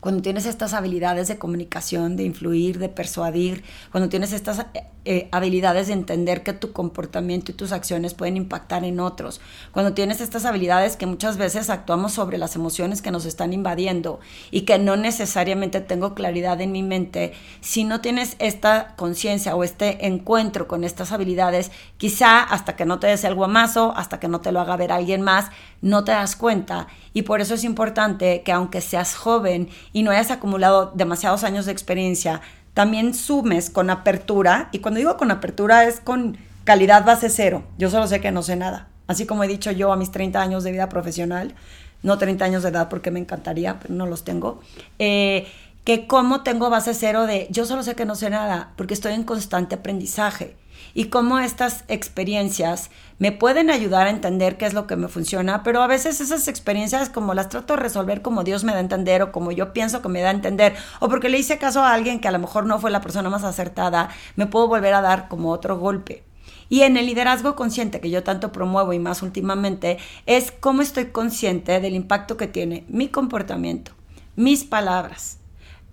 cuando 0.00 0.22
tienes 0.22 0.46
estas 0.46 0.74
habilidades 0.74 1.28
de 1.28 1.38
comunicación, 1.38 2.16
de 2.16 2.24
influir, 2.24 2.78
de 2.78 2.88
persuadir, 2.88 3.64
cuando 3.90 4.08
tienes 4.08 4.32
estas 4.32 4.60
eh, 4.74 4.84
eh, 5.04 5.28
habilidades 5.32 5.88
de 5.88 5.94
entender 5.94 6.42
que 6.42 6.52
tu 6.52 6.72
comportamiento 6.72 7.50
y 7.50 7.54
tus 7.54 7.72
acciones 7.72 8.14
pueden 8.14 8.36
impactar 8.36 8.84
en 8.84 9.00
otros, 9.00 9.40
cuando 9.72 9.94
tienes 9.94 10.20
estas 10.20 10.44
habilidades 10.44 10.96
que 10.96 11.06
muchas 11.06 11.36
veces 11.36 11.68
actuamos 11.70 12.12
sobre 12.12 12.38
las 12.38 12.54
emociones 12.54 13.02
que 13.02 13.10
nos 13.10 13.24
están 13.24 13.52
invadiendo 13.52 14.20
y 14.50 14.62
que 14.62 14.78
no 14.78 14.96
necesariamente 14.96 15.80
tengo 15.80 16.14
claridad 16.14 16.60
en 16.60 16.72
mi 16.72 16.82
mente, 16.82 17.32
si 17.60 17.84
no 17.84 18.00
tienes 18.00 18.36
esta 18.38 18.94
conciencia 18.96 19.56
o 19.56 19.64
este 19.64 20.06
encuentro 20.06 20.68
con 20.68 20.84
estas 20.84 21.10
habilidades, 21.10 21.72
quizá 21.96 22.42
hasta 22.42 22.76
que 22.76 22.84
no 22.84 23.00
te 23.00 23.08
des 23.08 23.24
el 23.24 23.34
guamazo, 23.34 23.92
hasta 23.96 24.20
que 24.20 24.28
no 24.28 24.40
te 24.40 24.52
lo 24.52 24.60
haga 24.60 24.76
ver 24.76 24.92
alguien 24.92 25.22
más, 25.22 25.46
no 25.80 26.04
te 26.04 26.12
das 26.12 26.36
cuenta. 26.36 26.88
Y 27.12 27.22
por 27.22 27.40
eso 27.40 27.54
es 27.54 27.64
importante 27.64 28.42
que 28.42 28.52
aunque 28.52 28.80
seas 28.80 29.14
joven 29.14 29.68
y 29.92 30.02
no 30.02 30.10
hayas 30.10 30.30
acumulado 30.30 30.92
demasiados 30.94 31.44
años 31.44 31.66
de 31.66 31.72
experiencia, 31.72 32.40
también 32.74 33.14
sumes 33.14 33.70
con 33.70 33.90
apertura. 33.90 34.68
Y 34.72 34.78
cuando 34.78 34.98
digo 34.98 35.16
con 35.16 35.30
apertura 35.30 35.84
es 35.84 36.00
con 36.00 36.38
calidad 36.64 37.04
base 37.04 37.30
cero. 37.30 37.64
Yo 37.78 37.90
solo 37.90 38.06
sé 38.06 38.20
que 38.20 38.30
no 38.30 38.42
sé 38.42 38.56
nada. 38.56 38.88
Así 39.06 39.26
como 39.26 39.42
he 39.42 39.48
dicho 39.48 39.70
yo 39.70 39.92
a 39.92 39.96
mis 39.96 40.10
30 40.10 40.40
años 40.40 40.64
de 40.64 40.72
vida 40.72 40.88
profesional, 40.88 41.54
no 42.02 42.18
30 42.18 42.44
años 42.44 42.62
de 42.62 42.68
edad 42.68 42.88
porque 42.88 43.10
me 43.10 43.18
encantaría, 43.18 43.80
pero 43.80 43.94
no 43.94 44.06
los 44.06 44.22
tengo. 44.22 44.60
Eh, 44.98 45.46
que 45.84 46.06
como 46.06 46.42
tengo 46.42 46.68
base 46.68 46.92
cero 46.92 47.26
de 47.26 47.48
yo 47.50 47.64
solo 47.64 47.82
sé 47.82 47.94
que 47.94 48.04
no 48.04 48.14
sé 48.14 48.28
nada 48.28 48.72
porque 48.76 48.92
estoy 48.92 49.14
en 49.14 49.24
constante 49.24 49.76
aprendizaje 49.76 50.54
y 50.98 51.10
cómo 51.10 51.38
estas 51.38 51.84
experiencias 51.86 52.90
me 53.20 53.30
pueden 53.30 53.70
ayudar 53.70 54.08
a 54.08 54.10
entender 54.10 54.56
qué 54.56 54.66
es 54.66 54.74
lo 54.74 54.88
que 54.88 54.96
me 54.96 55.06
funciona, 55.06 55.62
pero 55.62 55.80
a 55.80 55.86
veces 55.86 56.20
esas 56.20 56.48
experiencias 56.48 57.08
como 57.08 57.34
las 57.34 57.50
trato 57.50 57.74
de 57.76 57.80
resolver 57.80 58.20
como 58.20 58.42
Dios 58.42 58.64
me 58.64 58.72
da 58.72 58.78
a 58.78 58.80
entender 58.80 59.22
o 59.22 59.30
como 59.30 59.52
yo 59.52 59.72
pienso 59.72 60.02
que 60.02 60.08
me 60.08 60.22
da 60.22 60.30
a 60.30 60.32
entender 60.32 60.74
o 60.98 61.08
porque 61.08 61.28
le 61.28 61.38
hice 61.38 61.56
caso 61.56 61.84
a 61.84 61.92
alguien 61.92 62.18
que 62.18 62.26
a 62.26 62.32
lo 62.32 62.40
mejor 62.40 62.66
no 62.66 62.80
fue 62.80 62.90
la 62.90 63.00
persona 63.00 63.30
más 63.30 63.44
acertada, 63.44 64.08
me 64.34 64.46
puedo 64.46 64.66
volver 64.66 64.92
a 64.92 65.00
dar 65.00 65.28
como 65.28 65.52
otro 65.52 65.78
golpe. 65.78 66.24
Y 66.68 66.80
en 66.80 66.96
el 66.96 67.06
liderazgo 67.06 67.54
consciente 67.54 68.00
que 68.00 68.10
yo 68.10 68.24
tanto 68.24 68.50
promuevo 68.50 68.92
y 68.92 68.98
más 68.98 69.22
últimamente 69.22 69.98
es 70.26 70.50
cómo 70.50 70.82
estoy 70.82 71.12
consciente 71.12 71.78
del 71.78 71.94
impacto 71.94 72.36
que 72.36 72.48
tiene 72.48 72.84
mi 72.88 73.06
comportamiento, 73.06 73.92
mis 74.34 74.64
palabras, 74.64 75.38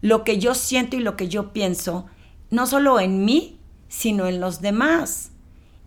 lo 0.01 0.24
que 0.24 0.39
yo 0.39 0.55
siento 0.55 0.95
y 0.95 1.01
lo 1.01 1.15
que 1.15 1.27
yo 1.27 1.53
pienso, 1.53 2.07
no 2.50 2.65
solo 2.65 3.00
en 3.00 3.24
mí, 3.24 3.59
sino 3.95 4.27
en 4.27 4.41
los 4.41 4.59
demás. 4.59 5.31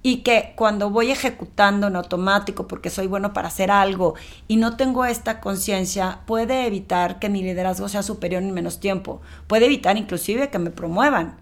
Y 0.02 0.18
que 0.18 0.54
cuando 0.56 0.90
voy 0.90 1.10
ejecutando 1.10 1.88
en 1.88 1.96
automático 1.96 2.66
porque 2.66 2.88
soy 2.88 3.06
bueno 3.06 3.32
para 3.34 3.48
hacer 3.48 3.70
algo 3.70 4.14
y 4.46 4.56
no 4.56 4.76
tengo 4.76 5.04
esta 5.04 5.40
conciencia, 5.40 6.20
puede 6.24 6.66
evitar 6.66 7.18
que 7.18 7.28
mi 7.28 7.42
liderazgo 7.42 7.88
sea 7.88 8.02
superior 8.02 8.42
en 8.42 8.54
menos 8.54 8.80
tiempo. 8.80 9.20
Puede 9.46 9.66
evitar 9.66 9.98
inclusive 9.98 10.48
que 10.48 10.58
me 10.58 10.70
promuevan 10.70 11.36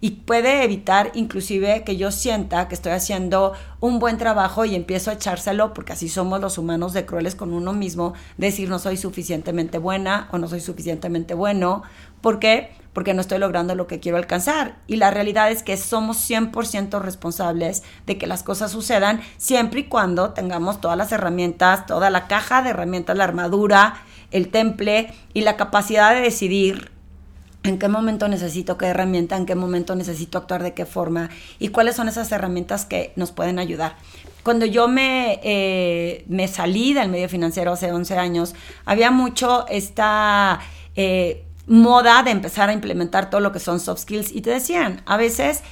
y 0.00 0.10
puede 0.10 0.62
evitar 0.62 1.10
inclusive 1.14 1.82
que 1.84 1.96
yo 1.96 2.12
sienta 2.12 2.68
que 2.68 2.74
estoy 2.74 2.92
haciendo 2.92 3.54
un 3.80 3.98
buen 3.98 4.18
trabajo 4.18 4.64
y 4.64 4.74
empiezo 4.74 5.10
a 5.10 5.14
echárselo, 5.14 5.74
porque 5.74 5.94
así 5.94 6.08
somos 6.08 6.40
los 6.40 6.58
humanos 6.58 6.92
de 6.92 7.06
crueles 7.06 7.34
con 7.34 7.52
uno 7.52 7.72
mismo, 7.72 8.12
decir 8.36 8.68
no 8.68 8.78
soy 8.78 8.96
suficientemente 8.96 9.78
buena 9.78 10.28
o 10.30 10.38
no 10.38 10.48
soy 10.48 10.60
suficientemente 10.60 11.34
bueno. 11.34 11.82
¿Por 12.20 12.38
qué? 12.38 12.70
Porque 12.92 13.14
no 13.14 13.20
estoy 13.20 13.38
logrando 13.38 13.74
lo 13.74 13.86
que 13.86 14.00
quiero 14.00 14.18
alcanzar. 14.18 14.76
Y 14.86 14.96
la 14.96 15.10
realidad 15.10 15.50
es 15.50 15.62
que 15.62 15.76
somos 15.76 16.18
100% 16.28 17.00
responsables 17.00 17.82
de 18.06 18.18
que 18.18 18.26
las 18.26 18.42
cosas 18.42 18.70
sucedan 18.70 19.20
siempre 19.38 19.80
y 19.80 19.84
cuando 19.84 20.30
tengamos 20.30 20.80
todas 20.80 20.98
las 20.98 21.12
herramientas, 21.12 21.86
toda 21.86 22.10
la 22.10 22.28
caja 22.28 22.62
de 22.62 22.70
herramientas, 22.70 23.16
la 23.16 23.24
armadura, 23.24 24.02
el 24.30 24.48
temple 24.48 25.12
y 25.32 25.42
la 25.42 25.56
capacidad 25.56 26.14
de 26.14 26.20
decidir 26.20 26.90
en 27.64 27.78
qué 27.78 27.88
momento 27.88 28.28
necesito 28.28 28.76
qué 28.76 28.86
herramienta, 28.86 29.36
en 29.36 29.46
qué 29.46 29.54
momento 29.54 29.94
necesito 29.94 30.38
actuar 30.38 30.62
de 30.62 30.74
qué 30.74 30.84
forma 30.86 31.30
y 31.58 31.68
cuáles 31.68 31.96
son 31.96 32.08
esas 32.08 32.30
herramientas 32.32 32.84
que 32.84 33.12
nos 33.16 33.30
pueden 33.30 33.58
ayudar. 33.58 33.96
Cuando 34.42 34.66
yo 34.66 34.88
me, 34.88 35.38
eh, 35.44 36.24
me 36.28 36.48
salí 36.48 36.94
del 36.94 37.08
medio 37.08 37.28
financiero 37.28 37.72
hace 37.72 37.92
11 37.92 38.16
años, 38.18 38.54
había 38.84 39.10
mucho 39.10 39.66
esta... 39.68 40.60
Eh, 40.96 41.44
moda 41.66 42.22
de 42.22 42.30
empezar 42.30 42.68
a 42.68 42.72
implementar 42.72 43.30
todo 43.30 43.40
lo 43.40 43.52
que 43.52 43.60
son 43.60 43.80
soft 43.80 44.02
skills. 44.02 44.32
Y 44.32 44.40
te 44.42 44.50
decían, 44.50 45.02
a 45.06 45.16
veces 45.16 45.62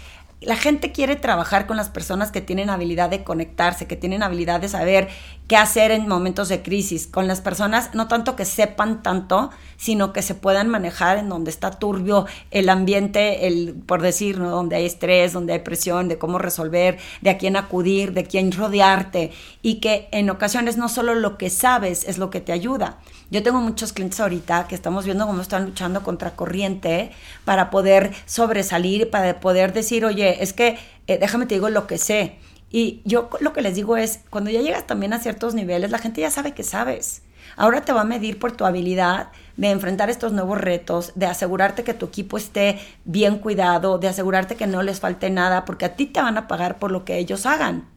la 0.41 0.57
gente 0.57 0.93
quiere 0.93 1.17
trabajar 1.17 1.67
con 1.67 1.77
las 1.77 1.91
personas 1.91 2.33
que 2.33 2.41
tienen 2.41 2.71
habilidad 2.71 3.11
de 3.11 3.25
conectarse, 3.25 3.87
que 3.87 3.97
tienen 3.97 4.23
habilidad 4.23 4.61
de 4.61 4.69
saber 4.69 5.09
qué 5.51 5.57
hacer 5.57 5.91
en 5.91 6.07
momentos 6.07 6.49
de 6.49 6.63
crisis, 6.63 7.09
con 7.09 7.27
las 7.27 7.41
personas 7.41 7.93
no 7.93 8.07
tanto 8.07 8.37
que 8.37 8.45
sepan 8.45 9.03
tanto, 9.03 9.51
sino 9.77 10.13
que 10.13 10.23
se 10.23 10.37
puedan 10.37 10.69
manejar 10.69 11.19
en 11.19 11.29
donde 11.29 11.51
está 11.51 11.73
turbio 11.73 12.27
el 12.53 12.69
ambiente, 12.69 13.49
el 13.49 13.75
por 13.85 14.01
decir, 14.01 14.39
¿no? 14.39 14.51
donde 14.51 14.77
hay 14.77 14.87
estrés, 14.87 15.33
donde 15.33 15.55
hay 15.55 15.59
presión, 15.59 16.07
de 16.07 16.19
cómo 16.19 16.39
resolver, 16.39 16.99
de 17.21 17.31
a 17.31 17.37
quién 17.37 17.57
acudir, 17.57 18.13
de 18.13 18.23
quién 18.23 18.53
rodearte 18.53 19.33
y 19.61 19.81
que 19.81 20.09
en 20.13 20.31
ocasiones 20.31 20.77
no 20.77 20.89
solo 20.89 21.17
lo 21.17 21.37
que 21.37 21.51
sabes 21.51 22.05
es 22.07 22.17
lo 22.17 22.31
que 22.31 22.41
te 22.41 22.53
ayuda. 22.53 23.01
Yo 23.33 23.43
tengo 23.43 23.61
muchos 23.61 23.93
clientes 23.93 24.21
ahorita 24.21 24.69
que 24.69 24.77
estamos 24.77 25.05
viendo 25.05 25.27
cómo 25.27 25.43
están 25.43 25.65
luchando 25.65 26.05
contra 26.05 26.37
corriente 26.37 27.11
para 27.45 27.71
poder 27.71 28.13
sobresalir, 28.25 29.11
para 29.11 29.41
poder 29.41 29.73
decir, 29.73 30.05
oye, 30.05 30.45
es 30.45 30.53
que 30.53 30.79
eh, 31.09 31.19
déjame 31.19 31.47
te 31.47 31.57
digo 31.57 31.71
lo 31.71 31.89
que 31.89 31.99
sé. 31.99 32.39
Y 32.71 33.03
yo 33.05 33.29
lo 33.41 33.53
que 33.53 33.63
les 33.63 33.75
digo 33.75 33.97
es, 33.97 34.21
cuando 34.31 34.51
ya 34.51 34.61
llegas 34.61 34.87
también 34.87 35.13
a 35.13 35.19
ciertos 35.19 35.55
niveles, 35.55 35.91
la 35.91 35.99
gente 35.99 36.21
ya 36.21 36.31
sabe 36.31 36.55
que 36.55 36.63
sabes. 36.63 37.23
Ahora 37.57 37.83
te 37.83 37.93
va 37.93 38.03
a 38.03 38.05
medir 38.05 38.39
por 38.39 38.53
tu 38.53 38.65
habilidad 38.65 39.29
de 39.57 39.71
enfrentar 39.71 40.09
estos 40.09 40.33
nuevos 40.33 40.61
retos, 40.61 41.13
de 41.17 41.27
asegurarte 41.27 41.83
que 41.83 41.95
tu 41.95 42.07
equipo 42.07 42.37
esté 42.37 42.79
bien 43.05 43.39
cuidado, 43.39 43.99
de 43.99 44.09
asegurarte 44.09 44.57
que 44.57 44.67
no 44.67 44.83
les 44.83 45.01
falte 45.01 45.31
nada, 45.31 45.65
porque 45.65 45.85
a 45.85 45.97
ti 45.97 46.07
te 46.07 46.23
van 46.23 46.39
a 46.39 46.47
pagar 46.47 46.79
por 46.79 46.93
lo 46.93 47.05
que 47.05 47.19
ellos 47.19 47.47
hagan. 47.47 47.89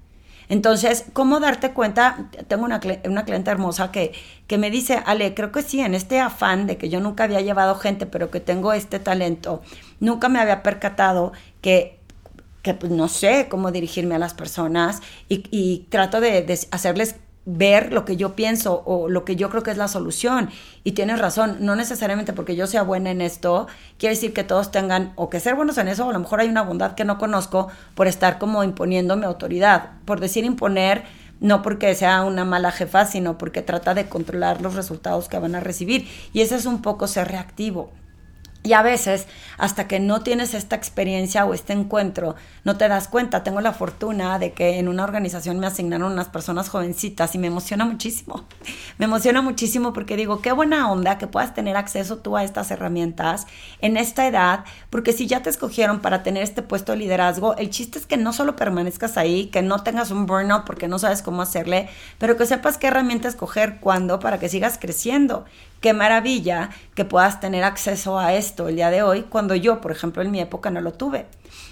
Entonces, 0.50 1.06
¿cómo 1.14 1.40
darte 1.40 1.72
cuenta? 1.72 2.30
Tengo 2.48 2.66
una, 2.66 2.82
una 3.06 3.26
cliente 3.26 3.50
hermosa 3.50 3.92
que, 3.92 4.12
que 4.48 4.58
me 4.58 4.70
dice, 4.72 5.02
Ale, 5.06 5.34
creo 5.34 5.52
que 5.52 5.62
sí, 5.62 5.80
en 5.80 5.96
este 5.96 6.20
afán 6.20 6.68
de 6.68 6.78
que 6.78 6.90
yo 6.90 7.00
nunca 7.00 7.24
había 7.24 7.42
llevado 7.42 7.76
gente, 7.76 8.06
pero 8.06 8.30
que 8.30 8.40
tengo 8.40 8.74
este 8.74 9.00
talento, 9.00 9.62
nunca 10.00 10.30
me 10.30 10.40
había 10.40 10.62
percatado 10.62 11.32
que 11.62 12.03
que 12.64 12.74
pues 12.74 12.92
no 12.92 13.08
sé 13.08 13.48
cómo 13.50 13.72
dirigirme 13.72 14.16
a 14.16 14.20
las 14.20 14.34
personas 14.34 15.02
y, 15.30 15.86
trato 15.90 16.20
de, 16.20 16.42
de, 16.42 16.60
hacerles 16.72 17.18
ver 17.46 17.92
lo 17.92 18.06
que 18.06 18.16
yo 18.16 18.36
pienso 18.36 18.84
o 18.86 19.10
lo 19.10 19.26
que 19.26 19.36
yo 19.36 19.50
creo 19.50 19.64
que 19.64 19.72
es 19.72 19.78
la 19.78 19.90
solución. 19.90 20.50
Y 20.84 20.94
tienes 20.94 21.20
razón, 21.20 21.58
no 21.60 21.76
necesariamente 21.76 22.34
porque 22.34 22.56
yo 22.56 22.66
sea 22.66 22.84
buena 22.84 23.12
en 23.12 23.22
esto, 23.22 23.68
quiere 23.98 24.16
decir 24.16 24.34
que 24.34 24.44
todos 24.44 24.72
tengan 24.72 25.12
o 25.18 25.30
que 25.30 25.42
ser 25.42 25.56
buenos 25.56 25.78
en 25.78 25.90
eso, 25.90 26.08
o 26.08 26.10
a 26.10 26.14
lo 26.14 26.20
mejor 26.20 26.40
hay 26.40 26.48
una 26.48 26.62
bondad 26.62 26.96
que 26.96 27.06
no 27.06 27.18
conozco 27.18 27.68
por 27.96 28.08
estar 28.08 28.40
como 28.40 28.64
imponiendo 28.64 29.18
mi 29.18 29.26
autoridad. 29.26 29.92
Por 30.06 30.22
decir 30.22 30.46
imponer, 30.46 31.04
no 31.42 31.62
porque 31.62 31.94
sea 31.96 32.24
una 32.24 32.46
mala 32.46 32.72
jefa, 32.72 33.06
sino 33.06 33.38
porque 33.38 33.62
trata 33.62 33.94
de 33.94 34.08
controlar 34.08 34.62
los 34.62 34.76
resultados 34.76 35.28
que 35.28 35.38
van 35.38 35.56
a 35.56 35.60
recibir. 35.60 36.08
Y 36.32 36.42
ese 36.42 36.56
es 36.56 36.66
un 36.66 36.82
poco 36.82 37.08
ser 37.08 37.28
reactivo. 37.28 37.92
Y 38.66 38.72
a 38.72 38.82
veces, 38.82 39.28
hasta 39.58 39.90
que 39.90 40.00
no 40.00 40.22
tienes 40.22 40.54
esta 40.54 40.78
experiencia 40.78 41.44
o 41.44 41.54
este 41.54 41.74
encuentro, 41.74 42.36
no 42.64 42.78
te 42.78 42.88
das 42.88 43.10
cuenta. 43.10 43.44
Tengo 43.44 43.60
la 43.60 43.74
fortuna 43.74 44.40
de 44.40 44.54
que 44.54 44.80
en 44.80 44.88
una 44.88 45.04
organización 45.04 45.60
me 45.60 45.68
asignaron 45.68 46.14
unas 46.14 46.30
personas 46.30 46.70
jovencitas 46.70 47.36
y 47.36 47.40
me 47.40 47.48
emociona 47.48 47.84
muchísimo. 47.84 48.46
Me 49.00 49.06
emociona 49.06 49.42
muchísimo 49.42 49.92
porque 49.92 50.16
digo, 50.16 50.42
qué 50.42 50.52
buena 50.52 50.92
onda 50.92 51.18
que 51.18 51.26
puedas 51.26 51.54
tener 51.56 51.76
acceso 51.76 52.20
tú 52.20 52.38
a 52.38 52.44
estas 52.44 52.70
herramientas 52.70 53.48
en 53.82 53.98
esta 53.98 54.28
edad, 54.28 54.66
porque 54.92 55.14
si 55.14 55.26
ya 55.26 55.42
te 55.42 55.50
escogieron 55.50 56.00
para 56.00 56.22
tener 56.22 56.44
este 56.44 56.62
puesto 56.62 56.92
de 56.92 57.00
liderazgo, 57.00 57.56
el 57.58 57.72
chiste 57.72 57.98
es 57.98 58.06
que 58.06 58.18
no 58.18 58.34
solo 58.34 58.56
permanezcas 58.56 59.18
ahí, 59.18 59.48
que 59.48 59.64
no 59.64 59.82
tengas 59.82 60.12
un 60.12 60.28
burnout 60.28 60.64
porque 60.64 60.88
no 60.88 61.00
sabes 61.00 61.24
cómo 61.24 61.42
hacerle, 61.42 61.90
pero 62.20 62.38
que 62.38 62.46
sepas 62.46 62.78
qué 62.78 62.88
herramienta 62.88 63.28
escoger, 63.28 63.80
cuándo, 63.80 64.20
para 64.20 64.40
que 64.40 64.48
sigas 64.48 64.78
creciendo 64.80 65.46
qué 65.84 65.92
maravilla 65.92 66.70
que 66.96 67.04
puedas 67.04 67.42
tener 67.42 67.66
acceso 67.66 68.18
a 68.18 68.34
esto 68.34 68.70
el 68.70 68.78
día 68.78 68.90
de 68.90 69.04
hoy, 69.04 69.24
cuando 69.24 69.54
yo, 69.54 69.82
por 69.82 69.92
ejemplo, 69.92 70.24
en 70.24 70.32
mi 70.32 70.40
época 70.40 70.72
no 70.72 70.80
lo 70.80 70.94
tuve. 70.94 71.26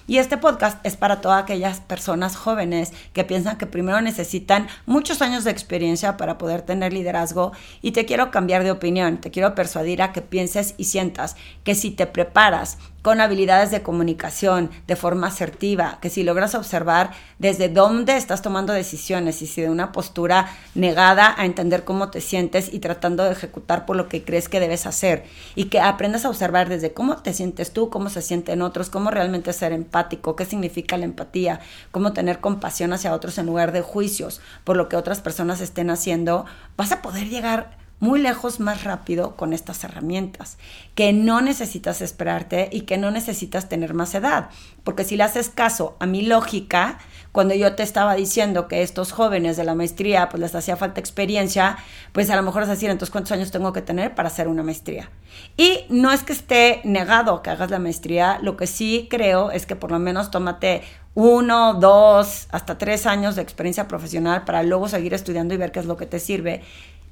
Y 0.07 0.17
este 0.17 0.37
podcast 0.37 0.85
es 0.85 0.97
para 0.97 1.21
todas 1.21 1.43
aquellas 1.43 1.79
personas 1.79 2.35
jóvenes 2.35 2.91
que 3.13 3.23
piensan 3.23 3.57
que 3.57 3.65
primero 3.65 4.01
necesitan 4.01 4.67
muchos 4.85 5.21
años 5.21 5.43
de 5.43 5.51
experiencia 5.51 6.17
para 6.17 6.37
poder 6.37 6.63
tener 6.63 6.91
liderazgo. 6.91 7.51
Y 7.81 7.91
te 7.91 8.05
quiero 8.05 8.31
cambiar 8.31 8.63
de 8.63 8.71
opinión, 8.71 9.17
te 9.17 9.31
quiero 9.31 9.55
persuadir 9.55 10.01
a 10.01 10.11
que 10.11 10.21
pienses 10.21 10.73
y 10.77 10.85
sientas 10.85 11.35
que 11.63 11.75
si 11.75 11.91
te 11.91 12.07
preparas 12.07 12.77
con 13.01 13.19
habilidades 13.19 13.71
de 13.71 13.81
comunicación 13.81 14.69
de 14.85 14.95
forma 14.95 15.27
asertiva, 15.27 15.97
que 16.01 16.09
si 16.09 16.23
logras 16.23 16.53
observar 16.53 17.11
desde 17.39 17.67
dónde 17.67 18.15
estás 18.15 18.41
tomando 18.43 18.73
decisiones 18.73 19.41
y 19.41 19.47
si 19.47 19.61
de 19.61 19.69
una 19.69 19.91
postura 19.91 20.49
negada 20.75 21.33
a 21.37 21.45
entender 21.45 21.83
cómo 21.83 22.11
te 22.11 22.21
sientes 22.21 22.71
y 22.71 22.79
tratando 22.79 23.23
de 23.23 23.31
ejecutar 23.31 23.85
por 23.85 23.95
lo 23.95 24.07
que 24.07 24.23
crees 24.23 24.49
que 24.49 24.59
debes 24.59 24.85
hacer. 24.85 25.23
Y 25.55 25.65
que 25.65 25.79
aprendas 25.79 26.25
a 26.25 26.29
observar 26.29 26.69
desde 26.69 26.93
cómo 26.93 27.17
te 27.17 27.33
sientes 27.33 27.73
tú, 27.73 27.89
cómo 27.89 28.09
se 28.09 28.21
sienten 28.21 28.61
otros, 28.61 28.89
cómo 28.89 29.09
realmente 29.09 29.51
ser 29.53 29.70
empático, 29.73 30.35
qué 30.35 30.45
significa 30.45 30.97
la 30.97 31.05
empatía, 31.05 31.59
cómo 31.91 32.13
tener 32.13 32.39
compasión 32.39 32.93
hacia 32.93 33.13
otros 33.13 33.37
en 33.37 33.45
lugar 33.45 33.71
de 33.71 33.81
juicios 33.81 34.41
por 34.63 34.77
lo 34.77 34.89
que 34.89 34.95
otras 34.95 35.21
personas 35.21 35.61
estén 35.61 35.89
haciendo, 35.89 36.45
vas 36.77 36.91
a 36.91 37.01
poder 37.01 37.29
llegar 37.29 37.80
muy 38.01 38.19
lejos 38.19 38.59
más 38.59 38.83
rápido 38.83 39.35
con 39.37 39.53
estas 39.53 39.83
herramientas, 39.83 40.57
que 40.95 41.13
no 41.13 41.39
necesitas 41.39 42.01
esperarte 42.01 42.67
y 42.71 42.81
que 42.81 42.97
no 42.97 43.11
necesitas 43.11 43.69
tener 43.69 43.93
más 43.93 44.13
edad, 44.15 44.49
porque 44.83 45.03
si 45.03 45.15
le 45.15 45.23
haces 45.23 45.49
caso 45.49 45.95
a 45.99 46.07
mi 46.07 46.23
lógica, 46.23 46.97
cuando 47.31 47.53
yo 47.53 47.75
te 47.75 47.83
estaba 47.83 48.15
diciendo 48.15 48.67
que 48.67 48.81
estos 48.81 49.11
jóvenes 49.11 49.55
de 49.55 49.63
la 49.63 49.75
maestría 49.75 50.29
pues 50.29 50.41
les 50.41 50.55
hacía 50.55 50.75
falta 50.75 50.99
experiencia, 50.99 51.77
pues 52.11 52.29
a 52.31 52.35
lo 52.35 52.41
mejor 52.41 52.63
es 52.63 52.69
decir, 52.69 52.89
entonces 52.89 53.11
cuántos 53.11 53.31
años 53.33 53.51
tengo 53.51 53.71
que 53.71 53.83
tener 53.83 54.15
para 54.15 54.29
hacer 54.29 54.47
una 54.47 54.63
maestría. 54.63 55.11
Y 55.55 55.85
no 55.89 56.11
es 56.11 56.23
que 56.23 56.33
esté 56.33 56.81
negado 56.83 57.43
que 57.43 57.51
hagas 57.51 57.69
la 57.69 57.79
maestría, 57.79 58.39
lo 58.41 58.57
que 58.57 58.65
sí 58.65 59.07
creo 59.11 59.51
es 59.51 59.67
que 59.67 59.75
por 59.75 59.91
lo 59.91 59.99
menos 59.99 60.31
tómate 60.31 60.81
uno, 61.13 61.75
dos, 61.75 62.47
hasta 62.51 62.79
tres 62.79 63.05
años 63.05 63.35
de 63.35 63.43
experiencia 63.43 63.87
profesional 63.87 64.43
para 64.43 64.63
luego 64.63 64.87
seguir 64.87 65.13
estudiando 65.13 65.53
y 65.53 65.57
ver 65.57 65.71
qué 65.71 65.79
es 65.79 65.85
lo 65.85 65.97
que 65.97 66.07
te 66.07 66.19
sirve 66.19 66.63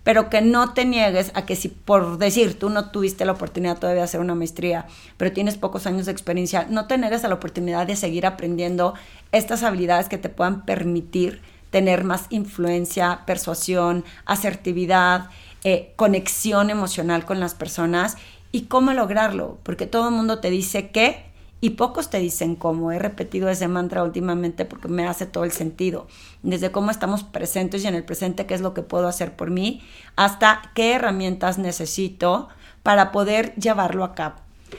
pero 0.09 0.27
que 0.27 0.41
no 0.41 0.73
te 0.73 0.85
niegues 0.85 1.31
a 1.35 1.45
que 1.45 1.55
si 1.55 1.67
por 1.67 2.17
decir 2.17 2.57
tú 2.57 2.71
no 2.71 2.89
tuviste 2.89 3.25
la 3.25 3.33
oportunidad 3.33 3.77
todavía 3.77 4.01
de 4.01 4.05
hacer 4.05 4.21
una 4.21 4.33
maestría, 4.33 4.87
pero 5.17 5.31
tienes 5.31 5.55
pocos 5.55 5.85
años 5.85 6.07
de 6.07 6.11
experiencia, 6.11 6.65
no 6.67 6.87
te 6.87 6.97
niegues 6.97 7.23
a 7.23 7.27
la 7.27 7.35
oportunidad 7.35 7.85
de 7.85 7.95
seguir 7.95 8.25
aprendiendo 8.25 8.95
estas 9.31 9.61
habilidades 9.61 10.09
que 10.09 10.17
te 10.17 10.29
puedan 10.29 10.65
permitir 10.65 11.43
tener 11.69 12.05
más 12.05 12.25
influencia, 12.31 13.19
persuasión, 13.27 14.03
asertividad, 14.25 15.29
eh, 15.63 15.93
conexión 15.95 16.71
emocional 16.71 17.23
con 17.23 17.39
las 17.39 17.53
personas 17.53 18.17
y 18.51 18.61
cómo 18.63 18.93
lograrlo, 18.93 19.59
porque 19.61 19.85
todo 19.85 20.09
el 20.09 20.15
mundo 20.15 20.39
te 20.39 20.49
dice 20.49 20.89
que 20.89 21.28
y 21.61 21.71
pocos 21.71 22.09
te 22.09 22.19
dicen 22.19 22.55
cómo. 22.55 22.91
He 22.91 22.99
repetido 22.99 23.49
ese 23.49 23.67
mantra 23.67 24.03
últimamente 24.03 24.65
porque 24.65 24.87
me 24.87 25.07
hace 25.07 25.25
todo 25.25 25.43
el 25.43 25.51
sentido. 25.51 26.07
Desde 26.43 26.71
cómo 26.71 26.91
estamos 26.91 27.23
presentes 27.23 27.83
y 27.83 27.87
en 27.87 27.95
el 27.95 28.03
presente, 28.03 28.45
qué 28.45 28.53
es 28.53 28.61
lo 28.61 28.73
que 28.73 28.81
puedo 28.81 29.07
hacer 29.07 29.35
por 29.35 29.49
mí, 29.49 29.81
hasta 30.15 30.71
qué 30.75 30.93
herramientas 30.93 31.57
necesito 31.57 32.49
para 32.83 33.11
poder 33.11 33.53
llevarlo 33.55 34.03
a 34.03 34.15
cabo. 34.15 34.35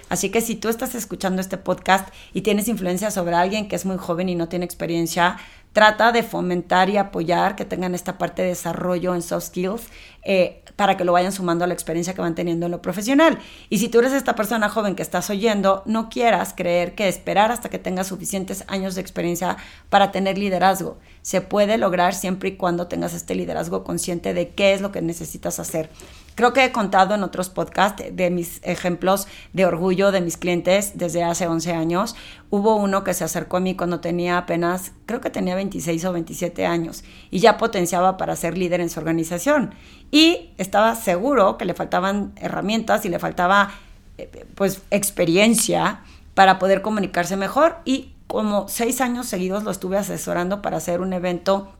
Así 0.08 0.30
que 0.30 0.40
si 0.40 0.54
tú 0.54 0.68
estás 0.68 0.94
escuchando 0.94 1.40
este 1.40 1.56
podcast 1.56 2.08
y 2.32 2.42
tienes 2.42 2.68
influencia 2.68 3.10
sobre 3.10 3.34
alguien 3.34 3.68
que 3.68 3.76
es 3.76 3.84
muy 3.84 3.96
joven 3.96 4.28
y 4.28 4.34
no 4.34 4.48
tiene 4.48 4.64
experiencia, 4.64 5.36
trata 5.72 6.12
de 6.12 6.22
fomentar 6.22 6.90
y 6.90 6.96
apoyar 6.96 7.56
que 7.56 7.64
tengan 7.64 7.94
esta 7.94 8.18
parte 8.18 8.42
de 8.42 8.48
desarrollo 8.48 9.14
en 9.14 9.22
soft 9.22 9.46
skills 9.46 9.82
eh, 10.22 10.62
para 10.76 10.96
que 10.96 11.04
lo 11.04 11.12
vayan 11.12 11.32
sumando 11.32 11.64
a 11.64 11.66
la 11.66 11.74
experiencia 11.74 12.14
que 12.14 12.20
van 12.20 12.34
teniendo 12.34 12.66
en 12.66 12.72
lo 12.72 12.82
profesional. 12.82 13.38
Y 13.68 13.78
si 13.78 13.88
tú 13.88 14.00
eres 14.00 14.12
esta 14.12 14.34
persona 14.34 14.68
joven 14.68 14.96
que 14.96 15.02
estás 15.02 15.30
oyendo, 15.30 15.82
no 15.86 16.08
quieras 16.08 16.54
creer 16.56 16.94
que 16.94 17.08
esperar 17.08 17.52
hasta 17.52 17.68
que 17.68 17.78
tengas 17.78 18.08
suficientes 18.08 18.64
años 18.66 18.94
de 18.94 19.00
experiencia 19.00 19.56
para 19.88 20.10
tener 20.10 20.38
liderazgo. 20.38 20.98
Se 21.22 21.40
puede 21.40 21.78
lograr 21.78 22.14
siempre 22.14 22.50
y 22.50 22.56
cuando 22.56 22.86
tengas 22.86 23.14
este 23.14 23.34
liderazgo 23.34 23.84
consciente 23.84 24.34
de 24.34 24.48
qué 24.50 24.72
es 24.72 24.80
lo 24.80 24.90
que 24.90 25.02
necesitas 25.02 25.60
hacer. 25.60 25.90
Creo 26.34 26.52
que 26.52 26.64
he 26.64 26.72
contado 26.72 27.14
en 27.14 27.22
otros 27.22 27.48
podcasts 27.50 28.02
de 28.10 28.30
mis 28.30 28.60
ejemplos 28.62 29.26
de 29.52 29.66
orgullo 29.66 30.12
de 30.12 30.20
mis 30.20 30.36
clientes 30.36 30.92
desde 30.94 31.22
hace 31.22 31.46
11 31.46 31.72
años. 31.72 32.16
Hubo 32.50 32.76
uno 32.76 33.04
que 33.04 33.14
se 33.14 33.24
acercó 33.24 33.58
a 33.58 33.60
mí 33.60 33.74
cuando 33.74 34.00
tenía 34.00 34.38
apenas, 34.38 34.92
creo 35.06 35.20
que 35.20 35.30
tenía 35.30 35.54
26 35.54 36.04
o 36.04 36.12
27 36.12 36.66
años 36.66 37.04
y 37.30 37.40
ya 37.40 37.58
potenciaba 37.58 38.16
para 38.16 38.36
ser 38.36 38.56
líder 38.56 38.80
en 38.80 38.90
su 38.90 39.00
organización. 39.00 39.74
Y 40.10 40.50
estaba 40.56 40.94
seguro 40.94 41.58
que 41.58 41.64
le 41.64 41.74
faltaban 41.74 42.32
herramientas 42.36 43.04
y 43.04 43.08
le 43.08 43.18
faltaba 43.18 43.72
eh, 44.18 44.46
pues 44.54 44.82
experiencia 44.90 46.00
para 46.34 46.58
poder 46.58 46.82
comunicarse 46.82 47.36
mejor 47.36 47.76
y 47.84 48.12
como 48.26 48.68
seis 48.68 49.00
años 49.00 49.26
seguidos 49.26 49.64
lo 49.64 49.70
estuve 49.70 49.98
asesorando 49.98 50.62
para 50.62 50.76
hacer 50.76 51.00
un 51.00 51.12
evento 51.12 51.72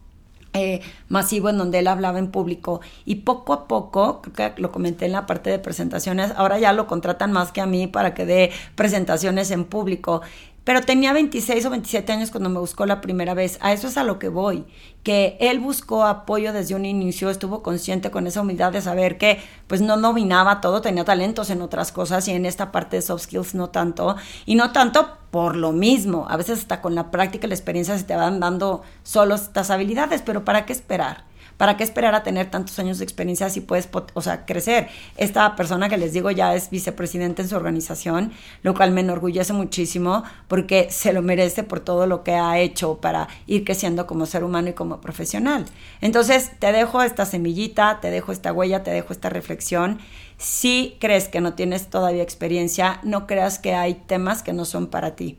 eh, 0.52 0.80
masivo 1.08 1.48
en 1.48 1.58
donde 1.58 1.78
él 1.78 1.86
hablaba 1.86 2.18
en 2.18 2.30
público. 2.30 2.80
Y 3.04 3.16
poco 3.16 3.52
a 3.52 3.68
poco, 3.68 4.20
creo 4.20 4.54
que 4.54 4.60
lo 4.60 4.72
comenté 4.72 5.06
en 5.06 5.12
la 5.12 5.26
parte 5.26 5.48
de 5.50 5.58
presentaciones, 5.58 6.32
ahora 6.36 6.58
ya 6.58 6.72
lo 6.72 6.86
contratan 6.86 7.30
más 7.30 7.52
que 7.52 7.60
a 7.60 7.66
mí 7.66 7.86
para 7.86 8.14
que 8.14 8.26
dé 8.26 8.50
presentaciones 8.74 9.50
en 9.50 9.64
público 9.64 10.22
pero 10.64 10.82
tenía 10.82 11.12
26 11.12 11.66
o 11.66 11.70
27 11.70 12.12
años 12.12 12.30
cuando 12.30 12.50
me 12.50 12.60
buscó 12.60 12.86
la 12.86 13.00
primera 13.00 13.34
vez. 13.34 13.58
A 13.60 13.72
eso 13.72 13.88
es 13.88 13.96
a 13.96 14.04
lo 14.04 14.18
que 14.18 14.28
voy, 14.28 14.64
que 15.02 15.36
él 15.40 15.58
buscó 15.58 16.04
apoyo 16.04 16.52
desde 16.52 16.74
un 16.74 16.84
inicio, 16.84 17.30
estuvo 17.30 17.62
consciente 17.62 18.10
con 18.10 18.26
esa 18.26 18.42
humildad 18.42 18.72
de 18.72 18.82
saber 18.82 19.18
que 19.18 19.40
pues 19.66 19.80
no 19.80 19.96
dominaba 19.98 20.60
todo, 20.60 20.80
tenía 20.80 21.04
talentos 21.04 21.50
en 21.50 21.62
otras 21.62 21.92
cosas 21.92 22.28
y 22.28 22.32
en 22.32 22.46
esta 22.46 22.72
parte 22.72 22.96
de 22.96 23.02
soft 23.02 23.22
skills 23.22 23.54
no 23.54 23.70
tanto, 23.70 24.16
y 24.46 24.54
no 24.54 24.72
tanto 24.72 25.16
por 25.30 25.56
lo 25.56 25.72
mismo, 25.72 26.26
a 26.28 26.36
veces 26.36 26.58
hasta 26.58 26.80
con 26.80 26.94
la 26.94 27.10
práctica 27.10 27.46
y 27.46 27.50
la 27.50 27.54
experiencia 27.54 27.96
se 27.96 28.04
te 28.04 28.16
van 28.16 28.40
dando 28.40 28.82
solo 29.02 29.36
estas 29.36 29.70
habilidades, 29.70 30.22
pero 30.22 30.44
¿para 30.44 30.66
qué 30.66 30.72
esperar? 30.72 31.29
¿Para 31.60 31.76
qué 31.76 31.84
esperar 31.84 32.14
a 32.14 32.22
tener 32.22 32.50
tantos 32.50 32.78
años 32.78 32.96
de 32.96 33.04
experiencia 33.04 33.50
si 33.50 33.60
puedes, 33.60 33.86
o 34.14 34.22
sea, 34.22 34.46
crecer? 34.46 34.88
Esta 35.18 35.56
persona 35.56 35.90
que 35.90 35.98
les 35.98 36.14
digo 36.14 36.30
ya 36.30 36.54
es 36.54 36.70
vicepresidente 36.70 37.42
en 37.42 37.50
su 37.50 37.54
organización, 37.54 38.32
lo 38.62 38.72
cual 38.72 38.92
me 38.92 39.02
enorgullece 39.02 39.52
muchísimo 39.52 40.22
porque 40.48 40.86
se 40.90 41.12
lo 41.12 41.20
merece 41.20 41.62
por 41.62 41.80
todo 41.80 42.06
lo 42.06 42.24
que 42.24 42.32
ha 42.32 42.58
hecho 42.58 42.96
para 43.02 43.28
ir 43.46 43.66
creciendo 43.66 44.06
como 44.06 44.24
ser 44.24 44.42
humano 44.42 44.70
y 44.70 44.72
como 44.72 45.02
profesional. 45.02 45.66
Entonces, 46.00 46.50
te 46.58 46.72
dejo 46.72 47.02
esta 47.02 47.26
semillita, 47.26 48.00
te 48.00 48.10
dejo 48.10 48.32
esta 48.32 48.54
huella, 48.54 48.82
te 48.82 48.90
dejo 48.90 49.12
esta 49.12 49.28
reflexión. 49.28 49.98
Si 50.38 50.96
crees 50.98 51.28
que 51.28 51.42
no 51.42 51.52
tienes 51.52 51.90
todavía 51.90 52.22
experiencia, 52.22 53.00
no 53.02 53.26
creas 53.26 53.58
que 53.58 53.74
hay 53.74 53.96
temas 54.06 54.42
que 54.42 54.54
no 54.54 54.64
son 54.64 54.86
para 54.86 55.14
ti. 55.14 55.36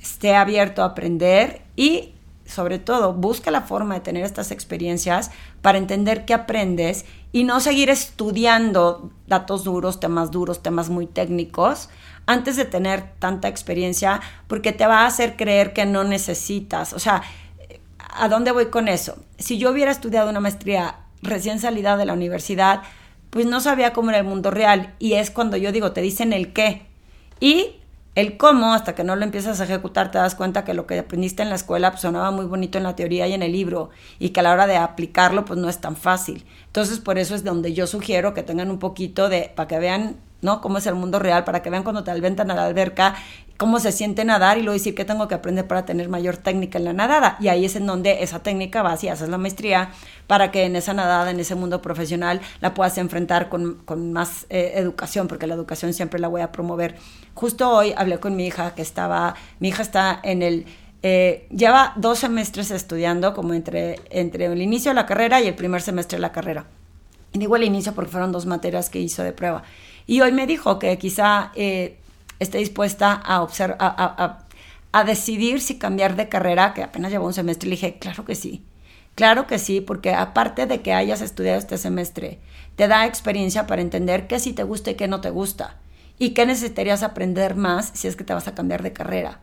Esté 0.00 0.36
abierto 0.36 0.84
a 0.84 0.86
aprender 0.86 1.62
y 1.74 2.12
sobre 2.48 2.78
todo, 2.78 3.12
busca 3.12 3.50
la 3.50 3.60
forma 3.60 3.94
de 3.94 4.00
tener 4.00 4.24
estas 4.24 4.50
experiencias 4.50 5.30
para 5.60 5.76
entender 5.76 6.24
qué 6.24 6.32
aprendes 6.32 7.04
y 7.30 7.44
no 7.44 7.60
seguir 7.60 7.90
estudiando 7.90 9.10
datos 9.26 9.64
duros, 9.64 10.00
temas 10.00 10.30
duros, 10.30 10.62
temas 10.62 10.88
muy 10.88 11.06
técnicos, 11.06 11.90
antes 12.24 12.56
de 12.56 12.64
tener 12.64 13.12
tanta 13.18 13.48
experiencia, 13.48 14.20
porque 14.46 14.72
te 14.72 14.86
va 14.86 15.00
a 15.00 15.06
hacer 15.06 15.36
creer 15.36 15.74
que 15.74 15.84
no 15.84 16.04
necesitas. 16.04 16.94
O 16.94 16.98
sea, 16.98 17.22
¿a 17.98 18.28
dónde 18.28 18.52
voy 18.52 18.66
con 18.66 18.88
eso? 18.88 19.18
Si 19.38 19.58
yo 19.58 19.70
hubiera 19.70 19.90
estudiado 19.90 20.30
una 20.30 20.40
maestría 20.40 21.00
recién 21.22 21.60
salida 21.60 21.96
de 21.98 22.06
la 22.06 22.14
universidad, 22.14 22.82
pues 23.30 23.44
no 23.44 23.60
sabía 23.60 23.92
cómo 23.92 24.08
era 24.08 24.18
el 24.18 24.24
mundo 24.24 24.50
real. 24.50 24.94
Y 24.98 25.14
es 25.14 25.30
cuando 25.30 25.58
yo 25.58 25.70
digo, 25.70 25.92
te 25.92 26.00
dicen 26.00 26.32
el 26.32 26.54
qué. 26.54 26.86
Y 27.40 27.77
el 28.18 28.36
cómo, 28.36 28.74
hasta 28.74 28.96
que 28.96 29.04
no 29.04 29.14
lo 29.14 29.22
empiezas 29.22 29.60
a 29.60 29.64
ejecutar, 29.64 30.10
te 30.10 30.18
das 30.18 30.34
cuenta 30.34 30.64
que 30.64 30.74
lo 30.74 30.88
que 30.88 30.98
aprendiste 30.98 31.44
en 31.44 31.50
la 31.50 31.54
escuela 31.54 31.92
pues, 31.92 32.00
sonaba 32.00 32.32
muy 32.32 32.46
bonito 32.46 32.76
en 32.76 32.82
la 32.82 32.96
teoría 32.96 33.28
y 33.28 33.32
en 33.32 33.44
el 33.44 33.52
libro, 33.52 33.90
y 34.18 34.30
que 34.30 34.40
a 34.40 34.42
la 34.42 34.52
hora 34.52 34.66
de 34.66 34.76
aplicarlo, 34.76 35.44
pues 35.44 35.60
no 35.60 35.68
es 35.68 35.78
tan 35.80 35.94
fácil. 35.94 36.44
Entonces, 36.66 36.98
por 36.98 37.16
eso 37.16 37.36
es 37.36 37.44
donde 37.44 37.74
yo 37.74 37.86
sugiero 37.86 38.34
que 38.34 38.42
tengan 38.42 38.72
un 38.72 38.80
poquito 38.80 39.28
de, 39.28 39.52
para 39.54 39.68
que 39.68 39.78
vean, 39.78 40.16
¿no? 40.42 40.60
Cómo 40.60 40.78
es 40.78 40.86
el 40.88 40.96
mundo 40.96 41.20
real, 41.20 41.44
para 41.44 41.62
que 41.62 41.70
vean 41.70 41.84
cuando 41.84 42.02
te 42.02 42.10
alventan 42.10 42.50
a 42.50 42.56
la 42.56 42.64
alberca 42.64 43.14
cómo 43.58 43.80
se 43.80 43.90
siente 43.90 44.24
nadar 44.24 44.56
y 44.56 44.62
luego 44.62 44.74
decir 44.74 44.94
qué 44.94 45.04
tengo 45.04 45.26
que 45.26 45.34
aprender 45.34 45.66
para 45.66 45.84
tener 45.84 46.08
mayor 46.08 46.36
técnica 46.36 46.78
en 46.78 46.84
la 46.84 46.92
nadada. 46.92 47.36
Y 47.40 47.48
ahí 47.48 47.64
es 47.64 47.74
en 47.74 47.86
donde 47.86 48.22
esa 48.22 48.38
técnica 48.38 48.82
va, 48.82 48.96
si 48.96 49.08
haces 49.08 49.28
la 49.28 49.36
maestría, 49.36 49.90
para 50.28 50.52
que 50.52 50.64
en 50.64 50.76
esa 50.76 50.94
nadada, 50.94 51.30
en 51.32 51.40
ese 51.40 51.56
mundo 51.56 51.82
profesional, 51.82 52.40
la 52.60 52.72
puedas 52.72 52.96
enfrentar 52.98 53.48
con, 53.48 53.82
más 54.12 54.46
eh, 54.48 54.74
educación, 54.76 55.26
porque 55.26 55.48
la 55.48 55.54
educación 55.54 55.92
siempre 55.92 56.20
la 56.20 56.28
voy 56.28 56.40
a 56.40 56.52
promover. 56.52 56.94
Justo 57.34 57.68
hoy 57.68 57.92
hablé 57.96 58.20
con 58.20 58.36
mi 58.36 58.46
hija 58.46 58.76
que 58.76 58.82
estaba, 58.82 59.34
mi 59.58 59.68
hija 59.68 59.82
está 59.82 60.18
en 60.22 60.42
el... 60.42 60.64
Eh, 61.02 61.46
lleva 61.50 61.92
dos 61.96 62.20
semestres 62.20 62.70
estudiando 62.70 63.34
como 63.34 63.54
entre, 63.54 64.00
entre 64.10 64.46
el 64.46 64.62
inicio 64.62 64.92
de 64.92 64.94
la 64.94 65.06
carrera 65.06 65.40
y 65.40 65.48
el 65.48 65.54
primer 65.54 65.82
semestre 65.82 66.16
de 66.16 66.22
la 66.22 66.32
carrera. 66.32 66.66
Y 67.32 67.40
digo 67.40 67.56
el 67.56 67.64
inicio 67.64 67.92
porque 67.92 68.10
fueron 68.10 68.30
dos 68.30 68.46
materias 68.46 68.88
que 68.88 69.00
hizo 69.00 69.24
de 69.24 69.32
prueba. 69.32 69.64
Y 70.06 70.20
hoy 70.20 70.30
me 70.30 70.46
dijo 70.46 70.78
que 70.78 70.96
quizá 70.96 71.52
eh, 71.54 71.98
esté 72.38 72.58
dispuesta 72.58 73.12
a, 73.12 73.42
observar, 73.42 73.76
a, 73.80 74.46
a, 74.92 75.04
decidir 75.04 75.60
si 75.60 75.78
cambiar 75.78 76.16
de 76.16 76.28
carrera, 76.28 76.74
que 76.74 76.82
apenas 76.82 77.10
llevó 77.10 77.26
un 77.26 77.34
semestre, 77.34 77.68
le 77.68 77.76
dije, 77.76 77.98
claro 77.98 78.24
que 78.24 78.34
sí. 78.34 78.64
Claro 79.14 79.46
que 79.46 79.58
sí, 79.58 79.80
porque 79.80 80.14
aparte 80.14 80.66
de 80.66 80.80
que 80.80 80.92
hayas 80.92 81.20
estudiado 81.20 81.58
este 81.58 81.76
semestre, 81.76 82.38
te 82.76 82.86
da 82.86 83.06
experiencia 83.06 83.66
para 83.66 83.82
entender 83.82 84.28
qué 84.28 84.38
sí 84.38 84.52
te 84.52 84.62
gusta 84.62 84.92
y 84.92 84.94
qué 84.94 85.08
no 85.08 85.20
te 85.20 85.30
gusta. 85.30 85.76
Y 86.20 86.30
qué 86.30 86.46
necesitarías 86.46 87.02
aprender 87.02 87.56
más 87.56 87.90
si 87.94 88.06
es 88.06 88.14
que 88.14 88.24
te 88.24 88.34
vas 88.34 88.46
a 88.46 88.54
cambiar 88.54 88.82
de 88.82 88.92
carrera. 88.92 89.40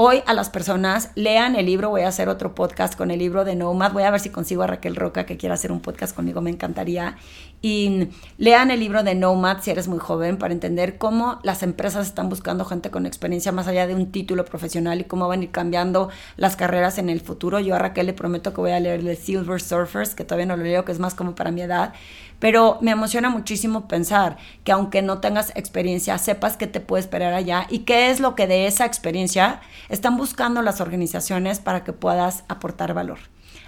Hoy 0.00 0.22
a 0.26 0.32
las 0.32 0.48
personas 0.48 1.10
lean 1.16 1.56
el 1.56 1.66
libro, 1.66 1.90
voy 1.90 2.02
a 2.02 2.08
hacer 2.08 2.28
otro 2.28 2.54
podcast 2.54 2.96
con 2.96 3.10
el 3.10 3.18
libro 3.18 3.44
de 3.44 3.56
Nomad, 3.56 3.92
voy 3.92 4.04
a 4.04 4.12
ver 4.12 4.20
si 4.20 4.30
consigo 4.30 4.62
a 4.62 4.68
Raquel 4.68 4.94
Roca 4.94 5.26
que 5.26 5.36
quiera 5.36 5.56
hacer 5.56 5.72
un 5.72 5.80
podcast 5.80 6.14
conmigo, 6.14 6.40
me 6.40 6.50
encantaría. 6.50 7.16
Y 7.60 8.08
lean 8.36 8.70
el 8.70 8.78
libro 8.78 9.02
de 9.02 9.16
Nomad 9.16 9.62
si 9.62 9.72
eres 9.72 9.88
muy 9.88 9.98
joven 9.98 10.36
para 10.36 10.54
entender 10.54 10.96
cómo 10.96 11.40
las 11.42 11.64
empresas 11.64 12.06
están 12.06 12.28
buscando 12.28 12.64
gente 12.64 12.90
con 12.90 13.04
experiencia 13.04 13.50
más 13.50 13.66
allá 13.66 13.88
de 13.88 13.96
un 13.96 14.12
título 14.12 14.44
profesional 14.44 15.00
y 15.00 15.04
cómo 15.04 15.26
van 15.26 15.40
a 15.40 15.44
ir 15.44 15.50
cambiando 15.50 16.08
las 16.36 16.54
carreras 16.54 16.98
en 16.98 17.10
el 17.10 17.20
futuro. 17.20 17.58
Yo 17.58 17.74
a 17.74 17.78
Raquel 17.80 18.06
le 18.06 18.12
prometo 18.12 18.54
que 18.54 18.60
voy 18.60 18.70
a 18.70 18.78
leer 18.78 19.02
The 19.02 19.16
Silver 19.16 19.60
Surfers, 19.60 20.14
que 20.14 20.22
todavía 20.22 20.46
no 20.46 20.56
lo 20.56 20.62
leo, 20.62 20.84
que 20.84 20.92
es 20.92 21.00
más 21.00 21.14
como 21.14 21.34
para 21.34 21.50
mi 21.50 21.62
edad. 21.62 21.94
Pero 22.38 22.78
me 22.80 22.92
emociona 22.92 23.28
muchísimo 23.28 23.88
pensar 23.88 24.36
que 24.62 24.70
aunque 24.70 25.02
no 25.02 25.18
tengas 25.18 25.50
experiencia, 25.56 26.16
sepas 26.18 26.56
qué 26.56 26.68
te 26.68 26.78
puede 26.78 27.00
esperar 27.00 27.34
allá 27.34 27.66
y 27.68 27.80
qué 27.80 28.10
es 28.10 28.20
lo 28.20 28.36
que 28.36 28.46
de 28.46 28.68
esa 28.68 28.86
experiencia 28.86 29.60
están 29.88 30.16
buscando 30.16 30.62
las 30.62 30.80
organizaciones 30.80 31.58
para 31.58 31.82
que 31.82 31.92
puedas 31.92 32.44
aportar 32.48 32.94
valor. 32.94 33.18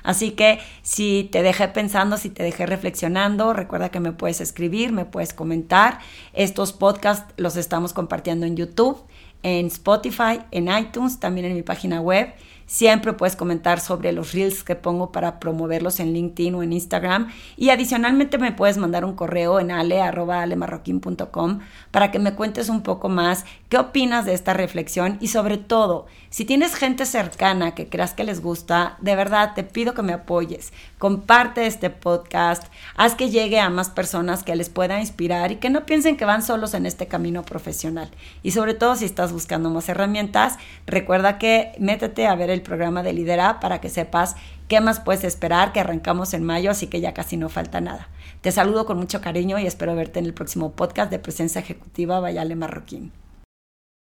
Así 0.03 0.33
que 0.33 0.59
si 0.83 1.29
te 1.31 1.43
dejé 1.43 1.69
pensando, 1.69 2.17
si 2.17 2.31
te 2.31 2.43
dejé 2.43 2.67
reflexionando, 2.67 3.53
recuerda 3.53 3.91
que 3.91 4.01
me 4.01 4.13
puedes 4.13 4.41
escribir, 4.41 4.93
me 4.93 5.05
puedes 5.05 5.35
comentar. 5.35 5.99
Estos 6.33 6.73
podcasts 6.73 7.33
los 7.37 7.57
estamos 7.57 7.93
compartiendo 7.93 8.47
en 8.47 8.57
YouTube, 8.57 9.03
en 9.43 9.67
Spotify, 9.67 10.41
en 10.51 10.69
iTunes, 10.69 11.21
también 11.21 11.47
en 11.47 11.55
mi 11.55 11.63
página 11.63 12.01
web. 12.01 12.33
Siempre 12.71 13.15
puedes 13.15 13.35
comentar 13.35 13.81
sobre 13.81 14.13
los 14.13 14.33
reels 14.33 14.63
que 14.63 14.77
pongo 14.77 15.11
para 15.11 15.41
promoverlos 15.41 15.99
en 15.99 16.13
LinkedIn 16.13 16.55
o 16.55 16.63
en 16.63 16.73
Instagram. 16.73 17.27
Y 17.57 17.71
adicionalmente 17.71 18.39
me 18.39 18.53
puedes 18.53 18.79
mandar 18.79 19.05
un 19.05 19.17
correo 19.17 19.59
en 19.59 19.73
ale.alemarroquín.com 19.73 21.59
para 21.91 22.13
que 22.13 22.21
me 22.21 22.35
cuentes 22.35 22.69
un 22.69 22.85
poco 22.85 23.09
más 23.09 23.45
qué 23.71 23.77
opinas 23.77 24.25
de 24.25 24.35
esta 24.35 24.55
reflexión 24.55 25.19
y 25.21 25.29
sobre 25.29 25.59
todo, 25.59 26.07
si 26.29 26.45
tienes 26.45 26.77
gente 26.77 27.07
cercana 27.07 27.75
que 27.75 27.89
creas 27.89 28.15
que 28.15 28.23
les 28.23 28.41
gusta, 28.41 28.97
de 29.01 29.17
verdad 29.17 29.55
te 29.57 29.65
pido 29.65 29.93
que 29.93 30.03
me 30.03 30.13
apoyes. 30.13 30.73
Comparte 30.99 31.67
este 31.67 31.91
podcast, 31.91 32.63
haz 32.95 33.17
que 33.17 33.31
llegue 33.31 33.59
a 33.59 33.69
más 33.69 33.91
personas 33.91 34.45
que 34.45 34.55
les 34.55 34.69
pueda 34.69 35.01
inspirar 35.01 35.51
y 35.51 35.57
que 35.57 35.71
no 35.71 35.87
piensen 35.87 36.17
que 36.17 36.25
van 36.25 36.45
solos 36.45 36.75
en 36.75 36.87
este 36.87 37.09
camino 37.09 37.43
profesional. 37.43 38.13
Y 38.45 38.53
sobre 38.53 38.75
todo 38.75 38.95
si 38.95 39.07
estás 39.07 39.33
buscando 39.33 39.71
más 39.71 39.89
herramientas, 39.89 40.57
recuerda 40.87 41.37
que 41.39 41.73
métete 41.81 42.29
a 42.29 42.37
ver 42.37 42.60
el 42.61 42.65
programa 42.67 43.03
de 43.03 43.13
Lidera 43.13 43.59
para 43.59 43.81
que 43.81 43.89
sepas 43.89 44.37
qué 44.69 44.81
más 44.81 45.01
puedes 45.01 45.25
esperar, 45.25 45.73
que 45.73 45.81
arrancamos 45.81 46.35
en 46.35 46.45
mayo, 46.45 46.71
así 46.71 46.87
que 46.87 47.01
ya 47.01 47.15
casi 47.15 47.37
no 47.37 47.49
falta 47.49 47.81
nada. 47.81 48.09
Te 48.41 48.53
saludo 48.53 48.87
con 48.87 48.99
mucho 48.99 49.21
cariño 49.21 49.59
y 49.59 49.67
espero 49.67 49.97
verte 49.97 50.19
en 50.19 50.27
el 50.27 50.35
próximo 50.35 50.73
podcast 50.73 51.11
de 51.11 51.19
Presencia 51.19 51.61
Ejecutiva 51.61 52.21
Vayale 52.21 52.55
Marroquín. 52.55 53.13